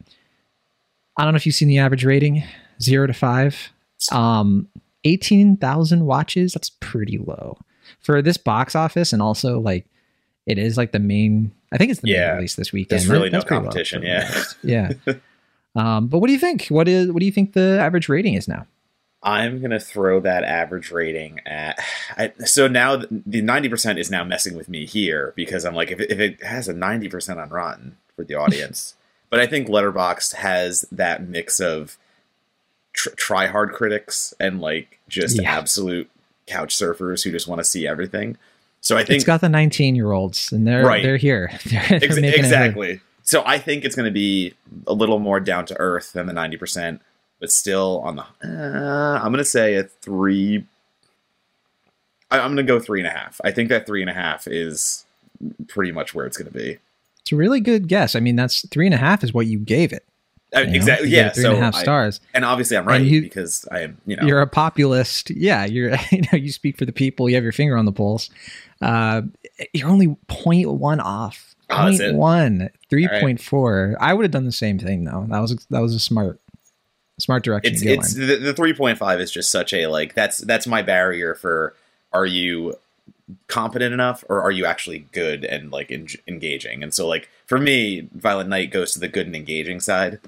I 1.17 1.23
don't 1.23 1.33
know 1.33 1.37
if 1.37 1.45
you've 1.45 1.55
seen 1.55 1.67
the 1.67 1.79
average 1.79 2.05
rating 2.05 2.43
zero 2.81 3.07
to 3.07 3.13
five, 3.13 3.71
um, 4.11 4.67
18,000 5.03 6.05
watches. 6.05 6.53
That's 6.53 6.69
pretty 6.79 7.17
low 7.17 7.57
for 7.99 8.21
this 8.21 8.37
box 8.37 8.75
office. 8.75 9.13
And 9.13 9.21
also 9.21 9.59
like, 9.59 9.85
it 10.45 10.57
is 10.57 10.77
like 10.77 10.91
the 10.91 10.99
main, 10.99 11.51
I 11.71 11.77
think 11.77 11.91
it's 11.91 12.01
the 12.01 12.09
Yeah. 12.09 12.27
main 12.29 12.35
release 12.37 12.55
this 12.55 12.71
weekend. 12.71 13.01
There's 13.01 13.09
really 13.09 13.29
That- 13.29 13.37
no 13.37 13.43
competition, 13.43 14.03
yeah. 14.03 14.43
yeah. 14.63 14.93
Um, 15.75 16.07
but 16.07 16.17
what 16.17 16.27
do 16.27 16.33
you 16.33 16.39
think? 16.39 16.65
What 16.69 16.87
is 16.87 17.11
what 17.11 17.19
do 17.19 17.27
you 17.27 17.31
think 17.31 17.53
the 17.53 17.77
average 17.79 18.09
rating 18.09 18.33
is 18.33 18.47
now? 18.47 18.65
I'm 19.21 19.61
gonna 19.61 19.79
throw 19.79 20.19
that 20.21 20.43
average 20.43 20.89
rating 20.91 21.41
at. 21.45 21.79
I, 22.17 22.33
so 22.43 22.67
now 22.67 23.03
the 23.11 23.43
ninety 23.43 23.69
percent 23.69 23.99
is 23.99 24.09
now 24.09 24.23
messing 24.23 24.55
with 24.57 24.67
me 24.67 24.87
here 24.87 25.31
because 25.35 25.65
I'm 25.65 25.75
like, 25.75 25.91
if 25.91 25.99
it, 25.99 26.09
if 26.09 26.19
it 26.19 26.43
has 26.43 26.67
a 26.67 26.73
ninety 26.73 27.07
percent 27.07 27.39
on 27.39 27.49
Rotten 27.49 27.97
for 28.15 28.23
the 28.25 28.33
audience, 28.33 28.95
but 29.29 29.39
I 29.39 29.45
think 29.45 29.67
Letterboxd 29.67 30.33
has 30.33 30.85
that 30.91 31.27
mix 31.27 31.59
of 31.59 31.99
tr- 32.93 33.09
try 33.15 33.47
hard 33.47 33.71
critics 33.73 34.33
and 34.39 34.61
like 34.61 34.99
just 35.07 35.41
Yeah. 35.41 35.51
absolute 35.57 36.09
couch 36.47 36.75
surfers 36.75 37.23
who 37.23 37.31
just 37.31 37.47
want 37.47 37.59
to 37.59 37.63
see 37.65 37.87
everything. 37.87 38.37
So 38.81 38.95
I 38.97 39.03
think 39.03 39.17
it's 39.17 39.25
got 39.25 39.41
the 39.41 39.49
19 39.49 39.95
year 39.95 40.11
olds, 40.11 40.51
and 40.51 40.65
they're 40.65 40.85
Right. 40.85 41.03
they're 41.03 41.17
here. 41.17 41.51
They're, 41.65 41.85
they're 41.89 42.03
Ex- 42.03 42.17
it 42.17 42.23
exactly. 42.35 43.01
So 43.23 43.43
I 43.45 43.59
think 43.59 43.85
it's 43.85 43.95
going 43.95 44.05
to 44.07 44.11
be 44.11 44.53
a 44.87 44.93
little 44.93 45.19
more 45.19 45.39
down 45.39 45.65
to 45.67 45.79
earth 45.79 46.13
than 46.13 46.25
the 46.25 46.33
ninety 46.33 46.57
percent, 46.57 47.01
but 47.39 47.51
still 47.51 47.99
on 47.99 48.15
the. 48.15 48.23
Uh, 48.43 49.17
I'm 49.19 49.31
going 49.31 49.37
to 49.37 49.45
say 49.45 49.75
a 49.75 49.83
three. 49.83 50.65
I, 52.31 52.39
I'm 52.39 52.55
going 52.55 52.57
to 52.57 52.63
go 52.63 52.79
three 52.79 52.99
and 53.01 53.07
a 53.07 53.11
half. 53.11 53.39
I 53.43 53.51
think 53.51 53.69
that 53.69 53.85
three 53.85 54.01
and 54.01 54.09
a 54.09 54.13
half 54.13 54.47
is 54.47 55.05
pretty 55.67 55.91
much 55.91 56.15
where 56.15 56.25
it's 56.25 56.37
going 56.37 56.51
to 56.51 56.57
be. 56.57 56.77
It's 57.21 57.31
a 57.31 57.35
really 57.35 57.59
good 57.59 57.87
guess. 57.87 58.15
I 58.15 58.19
mean, 58.19 58.35
that's 58.35 58.67
three 58.69 58.85
and 58.87 58.95
a 58.95 58.97
half 58.97 59.23
is 59.23 59.33
what 59.33 59.45
you 59.45 59.59
gave 59.59 59.93
it. 59.93 60.03
Uh, 60.55 60.61
exactly. 60.61 61.09
Yeah. 61.09 61.29
three 61.29 61.43
so 61.43 61.49
and 61.51 61.59
a 61.59 61.61
half 61.61 61.75
I- 61.75 61.81
stars. 61.81 62.21
and 62.33 62.43
obviously 62.43 62.75
I'm 62.77 62.85
right 62.85 63.01
you- 63.01 63.21
because 63.21 63.67
I 63.71 63.81
am. 63.81 63.97
You 64.05 64.15
know. 64.15 64.25
You're 64.25 64.41
a 64.41 64.47
populist. 64.47 65.29
Yeah, 65.29 65.65
you're. 65.65 65.95
You 66.11 66.21
know, 66.21 66.37
you 66.37 66.51
speak 66.51 66.77
for 66.77 66.85
the 66.85 66.91
people. 66.91 67.29
You 67.29 67.35
have 67.35 67.43
your 67.43 67.53
finger 67.53 67.77
on 67.77 67.85
the 67.85 67.91
pulse. 67.91 68.29
Uh, 68.81 69.21
you're 69.73 69.89
only 69.89 70.07
0.1 70.27 70.99
off. 71.03 71.55
Oh. 71.69 71.75
0.1, 71.75 72.69
3.4. 72.91 73.95
I 73.99 74.13
would 74.13 74.23
have 74.23 74.31
done 74.31 74.45
the 74.45 74.51
same 74.51 74.79
thing 74.79 75.03
though. 75.03 75.25
That 75.29 75.39
was 75.39 75.67
that 75.69 75.81
was 75.81 75.93
a 75.93 75.99
smart, 75.99 76.39
smart 77.19 77.43
direction 77.43 77.73
it's 77.73 77.81
to 77.81 77.87
go 77.87 77.93
it's 77.93 78.15
in. 78.15 78.27
the, 78.27 78.35
the 78.37 78.53
3.5 78.53 79.19
is 79.19 79.31
just 79.31 79.51
such 79.51 79.73
a 79.73 79.85
like 79.87 80.15
that's 80.15 80.39
that's 80.39 80.65
my 80.65 80.81
barrier 80.81 81.35
for 81.35 81.75
are 82.11 82.25
you 82.25 82.75
competent 83.47 83.93
enough 83.93 84.23
or 84.29 84.41
are 84.41 84.49
you 84.51 84.65
actually 84.65 85.05
good 85.11 85.45
and 85.45 85.71
like 85.71 85.91
en- 85.91 86.07
engaging 86.27 86.81
and 86.81 86.91
so 86.93 87.07
like 87.07 87.29
for 87.45 87.59
me 87.59 88.07
violent 88.15 88.49
night 88.49 88.71
goes 88.71 88.91
to 88.93 88.99
the 88.99 89.07
good 89.07 89.27
and 89.27 89.35
engaging 89.35 89.79
side 89.79 90.19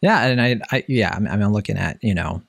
Yeah, 0.00 0.24
and 0.24 0.40
I, 0.40 0.60
I 0.70 0.84
yeah, 0.88 1.14
I'm, 1.14 1.26
I'm 1.26 1.52
looking 1.52 1.76
at 1.76 2.02
you 2.02 2.14
know 2.14 2.42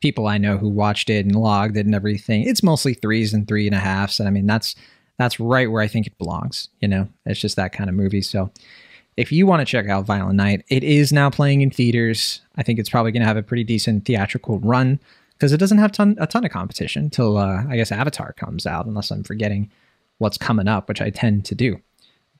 people 0.00 0.26
I 0.26 0.38
know 0.38 0.58
who 0.58 0.68
watched 0.68 1.10
it 1.10 1.24
and 1.24 1.36
logged 1.36 1.76
it 1.76 1.86
and 1.86 1.94
everything. 1.94 2.42
It's 2.42 2.62
mostly 2.62 2.94
threes 2.94 3.32
and 3.32 3.46
three 3.46 3.66
and 3.66 3.74
a 3.74 3.80
halfs, 3.80 4.18
and 4.18 4.28
I 4.28 4.32
mean 4.32 4.46
that's 4.46 4.74
that's 5.18 5.38
right 5.38 5.70
where 5.70 5.82
I 5.82 5.88
think 5.88 6.06
it 6.06 6.18
belongs. 6.18 6.68
You 6.80 6.88
know, 6.88 7.08
it's 7.26 7.40
just 7.40 7.56
that 7.56 7.72
kind 7.72 7.88
of 7.88 7.96
movie. 7.96 8.22
So 8.22 8.50
if 9.16 9.30
you 9.30 9.46
want 9.46 9.60
to 9.60 9.70
check 9.70 9.88
out 9.88 10.06
Violent 10.06 10.36
Night, 10.36 10.64
it 10.68 10.82
is 10.82 11.12
now 11.12 11.30
playing 11.30 11.60
in 11.60 11.70
theaters. 11.70 12.40
I 12.56 12.62
think 12.62 12.78
it's 12.78 12.88
probably 12.88 13.12
going 13.12 13.20
to 13.20 13.26
have 13.26 13.36
a 13.36 13.42
pretty 13.42 13.64
decent 13.64 14.06
theatrical 14.06 14.58
run 14.58 14.98
because 15.34 15.52
it 15.52 15.58
doesn't 15.58 15.78
have 15.78 15.92
ton, 15.92 16.16
a 16.18 16.26
ton 16.26 16.44
of 16.44 16.50
competition 16.50 17.10
till 17.10 17.36
uh, 17.36 17.64
I 17.68 17.76
guess 17.76 17.92
Avatar 17.92 18.32
comes 18.32 18.66
out, 18.66 18.86
unless 18.86 19.10
I'm 19.10 19.22
forgetting 19.22 19.70
what's 20.18 20.38
coming 20.38 20.68
up, 20.68 20.88
which 20.88 21.02
I 21.02 21.10
tend 21.10 21.44
to 21.46 21.54
do. 21.54 21.80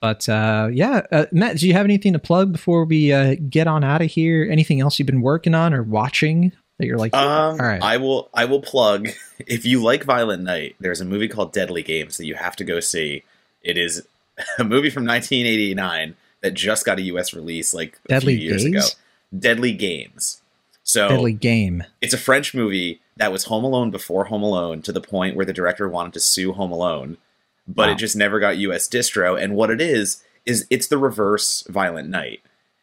But 0.02 0.28
uh, 0.28 0.68
yeah, 0.72 1.06
uh, 1.12 1.26
Matt, 1.30 1.58
do 1.58 1.66
you 1.68 1.72
have 1.74 1.84
anything 1.86 2.12
to 2.12 2.18
plug 2.18 2.50
before 2.52 2.84
we 2.84 3.12
uh, 3.12 3.36
get 3.48 3.68
on 3.68 3.84
out 3.84 4.02
of 4.02 4.10
here? 4.10 4.46
Anything 4.50 4.80
else 4.80 4.98
you've 4.98 5.06
been 5.06 5.22
working 5.22 5.54
on 5.54 5.72
or 5.72 5.84
watching 5.84 6.52
that 6.78 6.86
you're 6.86 6.98
like, 6.98 7.14
um 7.14 7.52
all 7.52 7.56
right, 7.58 7.80
i 7.80 7.96
will 7.96 8.28
i 8.34 8.44
will 8.44 8.60
plug 8.60 9.08
if 9.46 9.64
you 9.64 9.80
like 9.80 10.02
violent 10.02 10.42
night 10.42 10.74
there's 10.80 11.00
a 11.00 11.04
movie 11.04 11.28
called 11.28 11.52
deadly 11.52 11.82
games 11.82 12.16
that 12.16 12.24
you 12.26 12.34
have 12.34 12.56
to 12.56 12.64
go 12.64 12.80
see 12.80 13.22
it 13.62 13.78
is 13.78 14.04
a 14.58 14.64
movie 14.64 14.90
from 14.90 15.06
1989 15.06 16.16
that 16.40 16.54
just 16.54 16.84
got 16.84 16.98
a 16.98 17.02
us 17.02 17.34
release 17.34 17.72
like 17.72 18.00
a 18.06 18.08
Deadly 18.08 18.36
few 18.36 18.48
years 18.48 18.64
Games? 18.64 18.76
ago 18.76 19.38
deadly 19.38 19.72
games 19.72 20.42
so 20.82 21.08
Deadly 21.08 21.34
Game. 21.34 21.84
it's 22.00 22.14
a 22.14 22.18
French 22.18 22.52
movie 22.52 23.00
that 23.16 23.30
was 23.30 23.44
Home 23.44 23.62
Alone 23.62 23.92
before 23.92 24.24
Home 24.24 24.42
Alone 24.42 24.82
to 24.82 24.90
the 24.90 25.00
point 25.00 25.36
where 25.36 25.46
the 25.46 25.52
director 25.52 25.88
wanted 25.88 26.14
to 26.14 26.20
sue 26.20 26.52
Home 26.52 26.72
Alone, 26.72 27.18
but 27.68 27.88
Wow. 27.88 27.92
it 27.92 27.98
just 27.98 28.16
never 28.16 28.40
got 28.40 28.58
US 28.58 28.88
distro. 28.88 29.40
And 29.40 29.54
what 29.54 29.70
it 29.70 29.80
is 29.80 30.22
is 30.46 30.66
it's 30.70 30.86
the 30.88 30.98
reverse 30.98 31.62
Violent 31.68 32.08
Night. 32.08 32.40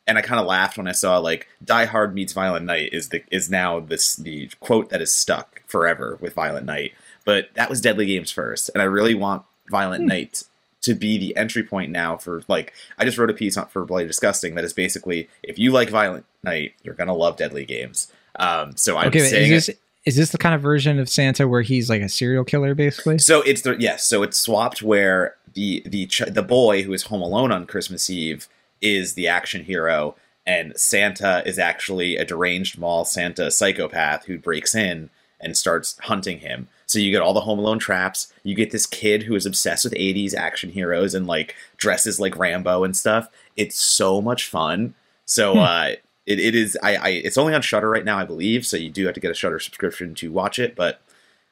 And 0.07 0.17
I 0.17 0.21
kind 0.21 0.39
of 0.39 0.47
laughed 0.47 0.77
when 0.77 0.87
I 0.87 0.91
saw 0.93 1.17
like 1.19 1.47
Die 1.63 1.85
Hard 1.85 2.15
meets 2.15 2.33
Violent 2.33 2.65
Night 2.65 2.89
is 2.91 3.09
the 3.09 3.21
is 3.29 3.49
now 3.49 3.79
this 3.79 4.15
the 4.15 4.49
quote 4.59 4.89
that 4.89 5.01
is 5.01 5.13
stuck 5.13 5.61
forever 5.67 6.17
with 6.19 6.33
Violent 6.33 6.65
Night. 6.65 6.93
But 7.25 7.49
that 7.53 7.69
was 7.69 7.79
Deadly 7.81 8.07
Games 8.07 8.31
first, 8.31 8.71
and 8.73 8.81
I 8.81 8.85
really 8.85 9.13
want 9.13 9.43
Violent 9.69 10.01
Hmm. 10.03 10.07
Night 10.07 10.43
to 10.81 10.95
be 10.95 11.17
the 11.17 11.35
entry 11.35 11.61
point 11.61 11.91
now 11.91 12.15
for 12.17 12.41
like 12.47 12.73
I 12.97 13.05
just 13.05 13.17
wrote 13.17 13.29
a 13.29 13.33
piece 13.33 13.57
on 13.57 13.67
for 13.67 13.85
Bloody 13.85 14.07
Disgusting 14.07 14.55
that 14.55 14.63
is 14.63 14.73
basically 14.73 15.29
if 15.43 15.59
you 15.59 15.71
like 15.71 15.89
Violent 15.89 16.25
Night, 16.43 16.73
you're 16.81 16.95
gonna 16.95 17.13
love 17.13 17.35
Deadly 17.37 17.65
Games. 17.65 18.11
Um, 18.39 18.77
so 18.77 18.97
I'm 18.97 19.09
Okay, 19.09 19.19
saying 19.19 19.51
is 19.51 19.65
this 19.67 19.75
is 20.09 20.15
this 20.15 20.29
the 20.31 20.37
kind 20.37 20.55
of 20.55 20.61
version 20.61 20.99
of 20.99 21.07
Santa 21.07 21.47
where 21.47 21.61
he's 21.61 21.89
like 21.89 22.01
a 22.01 22.09
serial 22.09 22.43
killer, 22.43 22.75
basically? 22.75 23.19
So 23.19 23.41
it's 23.43 23.61
the 23.61 23.75
yes. 23.79 24.05
So 24.05 24.23
it's 24.23 24.37
swapped 24.39 24.81
where 24.81 25.35
the 25.53 25.81
the 25.85 26.07
ch- 26.07 26.23
the 26.27 26.43
boy 26.43 26.83
who 26.83 26.91
is 26.93 27.03
home 27.03 27.21
alone 27.21 27.51
on 27.51 27.65
Christmas 27.65 28.09
Eve 28.09 28.47
is 28.81 29.13
the 29.13 29.27
action 29.27 29.63
hero, 29.63 30.15
and 30.45 30.73
Santa 30.75 31.43
is 31.45 31.59
actually 31.59 32.17
a 32.17 32.25
deranged 32.25 32.77
mall 32.77 33.05
Santa 33.05 33.51
psychopath 33.51 34.25
who 34.25 34.37
breaks 34.37 34.73
in 34.75 35.09
and 35.41 35.55
starts 35.55 35.97
hunting 36.03 36.39
him. 36.39 36.67
So 36.85 36.99
you 36.99 37.11
get 37.11 37.21
all 37.21 37.33
the 37.33 37.41
Home 37.41 37.59
Alone 37.59 37.79
traps. 37.79 38.33
You 38.43 38.55
get 38.55 38.71
this 38.71 38.85
kid 38.85 39.23
who 39.23 39.35
is 39.35 39.45
obsessed 39.45 39.83
with 39.85 39.93
'80s 39.93 40.33
action 40.33 40.71
heroes 40.71 41.13
and 41.13 41.27
like 41.27 41.55
dresses 41.77 42.19
like 42.19 42.35
Rambo 42.37 42.83
and 42.83 42.95
stuff. 42.97 43.29
It's 43.55 43.79
so 43.79 44.21
much 44.21 44.47
fun. 44.47 44.95
So 45.25 45.53
Hmm. 45.53 45.59
uh, 45.59 45.89
it, 46.29 46.39
it 46.39 46.55
is. 46.55 46.77
I, 46.83 46.95
I 46.95 47.09
it's 47.09 47.37
only 47.37 47.53
on 47.53 47.61
Shudder 47.61 47.89
right 47.89 48.05
now, 48.05 48.17
I 48.17 48.23
believe. 48.25 48.65
So 48.65 48.77
you 48.77 48.89
do 48.89 49.05
have 49.05 49.13
to 49.15 49.19
get 49.19 49.31
a 49.31 49.33
Shudder 49.35 49.59
subscription 49.59 50.13
to 50.15 50.31
watch 50.31 50.59
it, 50.59 50.75
but 50.75 51.01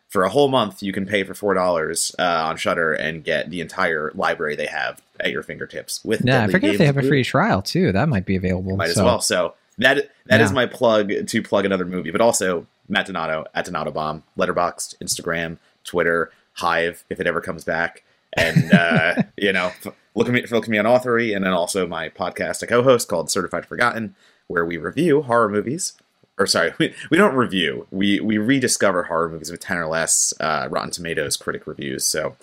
for 0.07 0.23
a 0.23 0.29
whole 0.29 0.47
month 0.47 0.81
you 0.81 0.93
can 0.93 1.05
pay 1.05 1.23
for 1.23 1.33
four 1.33 1.53
dollars 1.53 2.15
uh, 2.17 2.23
on 2.23 2.55
Shudder 2.57 2.93
and 2.93 3.23
get 3.23 3.49
the 3.49 3.59
entire 3.59 4.11
library 4.15 4.55
they 4.55 4.67
have 4.67 5.01
at 5.19 5.31
your 5.31 5.43
fingertips. 5.43 6.03
With 6.05 6.21
Yeah, 6.23 6.37
I 6.37 6.39
Deadly 6.41 6.51
forget 6.53 6.69
if 6.71 6.77
they 6.77 6.85
Games 6.85 6.95
have 6.95 7.05
a 7.05 7.07
free 7.07 7.23
trial 7.23 7.61
too. 7.61 7.91
That 7.91 8.07
might 8.07 8.25
be 8.25 8.35
available. 8.35 8.77
might 8.77 8.89
as 8.89 8.97
well. 8.97 9.19
So 9.19 9.55
that 9.79 10.09
that 10.27 10.41
is 10.41 10.51
Yeah. 10.51 10.55
my 10.55 10.65
plug 10.65 11.11
to 11.27 11.41
plug 11.41 11.65
another 11.65 11.85
movie, 11.85 12.11
but 12.11 12.21
also 12.21 12.67
Matt 12.87 13.07
Donato 13.07 13.45
at 13.53 13.65
Donato 13.65 13.91
Bomb, 13.91 14.23
Letterboxd, 14.37 14.95
Instagram, 14.99 15.57
Twitter, 15.83 16.31
Hive 16.53 17.03
if 17.09 17.19
it 17.19 17.27
ever 17.27 17.41
comes 17.41 17.63
back, 17.63 18.03
and 18.33 18.73
uh, 18.73 19.15
you 19.37 19.51
know 19.51 19.71
look 20.15 20.27
at 20.27 20.33
me 20.33 20.45
look 20.49 20.63
at 20.63 20.69
me 20.69 20.77
on 20.77 20.85
Authory, 20.85 21.35
and 21.35 21.43
then 21.45 21.51
also 21.53 21.85
my 21.85 22.09
podcast 22.09 22.63
I 22.63 22.65
co-host 22.67 23.07
called 23.09 23.29
Certified 23.29 23.65
Forgotten, 23.65 24.15
where 24.47 24.65
we 24.65 24.77
review 24.77 25.21
horror 25.23 25.49
movies. 25.49 25.93
Or 26.39 26.45
sorry, 26.45 26.73
we, 26.79 26.93
we 27.09 27.17
don't 27.17 27.35
review. 27.35 27.87
We 27.91 28.19
we 28.19 28.37
rediscover 28.37 29.03
horror 29.03 29.29
movies 29.29 29.51
with 29.51 29.61
ten 29.61 29.77
or 29.77 29.87
less 29.87 30.33
uh, 30.39 30.67
Rotten 30.69 30.91
Tomatoes 30.91 31.37
critic 31.37 31.67
reviews. 31.67 32.05
So 32.05 32.35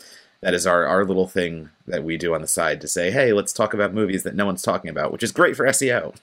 that 0.44 0.52
is 0.52 0.66
our, 0.66 0.84
our 0.84 1.06
little 1.06 1.26
thing 1.26 1.70
that 1.86 2.04
we 2.04 2.18
do 2.18 2.34
on 2.34 2.42
the 2.42 2.46
side 2.46 2.82
to 2.82 2.86
say, 2.86 3.10
hey, 3.10 3.32
let's 3.32 3.52
talk 3.52 3.72
about 3.72 3.94
movies 3.94 4.24
that 4.24 4.34
no 4.34 4.44
one's 4.44 4.60
talking 4.60 4.90
about, 4.90 5.10
which 5.10 5.22
is 5.22 5.32
great 5.32 5.56
for 5.56 5.64
SEO. 5.64 6.14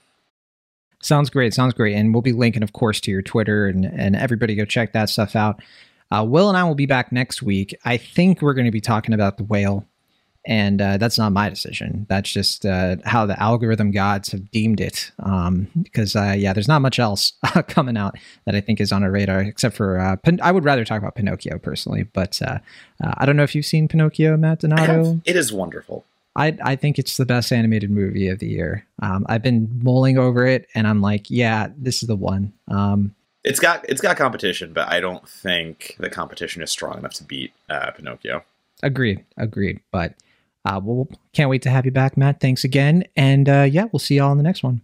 Sounds 1.01 1.31
great. 1.31 1.55
Sounds 1.55 1.73
great. 1.73 1.95
And 1.95 2.13
we'll 2.13 2.21
be 2.21 2.31
linking, 2.31 2.61
of 2.61 2.71
course, 2.71 3.01
to 3.01 3.11
your 3.11 3.23
Twitter 3.23 3.65
and, 3.65 3.83
and 3.83 4.15
everybody 4.15 4.53
go 4.53 4.63
check 4.63 4.93
that 4.93 5.09
stuff 5.09 5.35
out. 5.35 5.59
Uh, 6.11 6.23
Will 6.23 6.49
and 6.49 6.57
I 6.57 6.63
will 6.65 6.75
be 6.75 6.85
back 6.85 7.11
next 7.11 7.41
week. 7.41 7.75
I 7.83 7.97
think 7.97 8.43
we're 8.43 8.53
going 8.53 8.65
to 8.65 8.71
be 8.71 8.79
talking 8.79 9.15
about 9.15 9.37
the 9.37 9.43
whale. 9.43 9.87
And 10.45 10.81
uh, 10.81 10.97
that's 10.97 11.19
not 11.19 11.31
my 11.31 11.49
decision. 11.49 12.07
That's 12.09 12.31
just 12.31 12.65
uh, 12.65 12.95
how 13.05 13.27
the 13.27 13.39
algorithm 13.39 13.91
gods 13.91 14.31
have 14.31 14.49
deemed 14.49 14.81
it. 14.81 15.11
Um, 15.19 15.67
because, 15.81 16.15
uh, 16.15 16.33
yeah, 16.35 16.51
there's 16.51 16.67
not 16.67 16.81
much 16.81 16.97
else 16.97 17.33
coming 17.67 17.95
out 17.95 18.15
that 18.45 18.55
I 18.55 18.61
think 18.61 18.81
is 18.81 18.91
on 18.91 19.03
our 19.03 19.11
radar, 19.11 19.41
except 19.41 19.75
for 19.75 19.99
uh, 19.99 20.15
Pin- 20.15 20.39
I 20.41 20.51
would 20.51 20.63
rather 20.63 20.83
talk 20.83 20.99
about 20.99 21.13
Pinocchio 21.15 21.59
personally. 21.59 22.03
But 22.03 22.41
uh, 22.41 22.57
uh, 23.03 23.13
I 23.17 23.25
don't 23.27 23.35
know 23.35 23.43
if 23.43 23.53
you've 23.53 23.67
seen 23.67 23.87
Pinocchio, 23.87 24.35
Matt 24.35 24.61
Donato. 24.61 25.21
It 25.25 25.35
is 25.35 25.53
wonderful. 25.53 26.05
I 26.35 26.57
I 26.63 26.75
think 26.75 26.97
it's 26.97 27.17
the 27.17 27.25
best 27.25 27.51
animated 27.51 27.91
movie 27.91 28.27
of 28.29 28.39
the 28.39 28.47
year. 28.47 28.85
Um, 29.01 29.25
I've 29.27 29.43
been 29.43 29.69
mulling 29.83 30.17
over 30.17 30.45
it, 30.47 30.67
and 30.73 30.87
I'm 30.87 31.01
like, 31.01 31.29
yeah, 31.29 31.67
this 31.77 32.01
is 32.01 32.07
the 32.07 32.15
one. 32.15 32.53
Um, 32.69 33.13
It's 33.43 33.59
got 33.59 33.87
it's 33.89 34.01
got 34.01 34.15
competition, 34.17 34.71
but 34.73 34.87
I 34.87 35.01
don't 35.01 35.27
think 35.27 35.97
the 35.99 36.09
competition 36.09 36.61
is 36.63 36.71
strong 36.71 36.97
enough 36.97 37.13
to 37.15 37.23
beat 37.25 37.51
uh, 37.69 37.91
Pinocchio. 37.91 38.43
agreed, 38.81 39.23
agreed. 39.37 39.81
But 39.91 40.13
uh, 40.65 40.79
we'll 40.83 41.07
can't 41.33 41.49
wait 41.49 41.61
to 41.63 41.69
have 41.69 41.85
you 41.85 41.91
back, 41.91 42.17
Matt. 42.17 42.39
Thanks 42.39 42.63
again, 42.63 43.05
and 43.15 43.47
uh, 43.49 43.67
yeah, 43.69 43.85
we'll 43.91 43.99
see 43.99 44.15
you 44.15 44.23
all 44.23 44.31
in 44.31 44.37
the 44.37 44.43
next 44.43 44.63
one. 44.63 44.81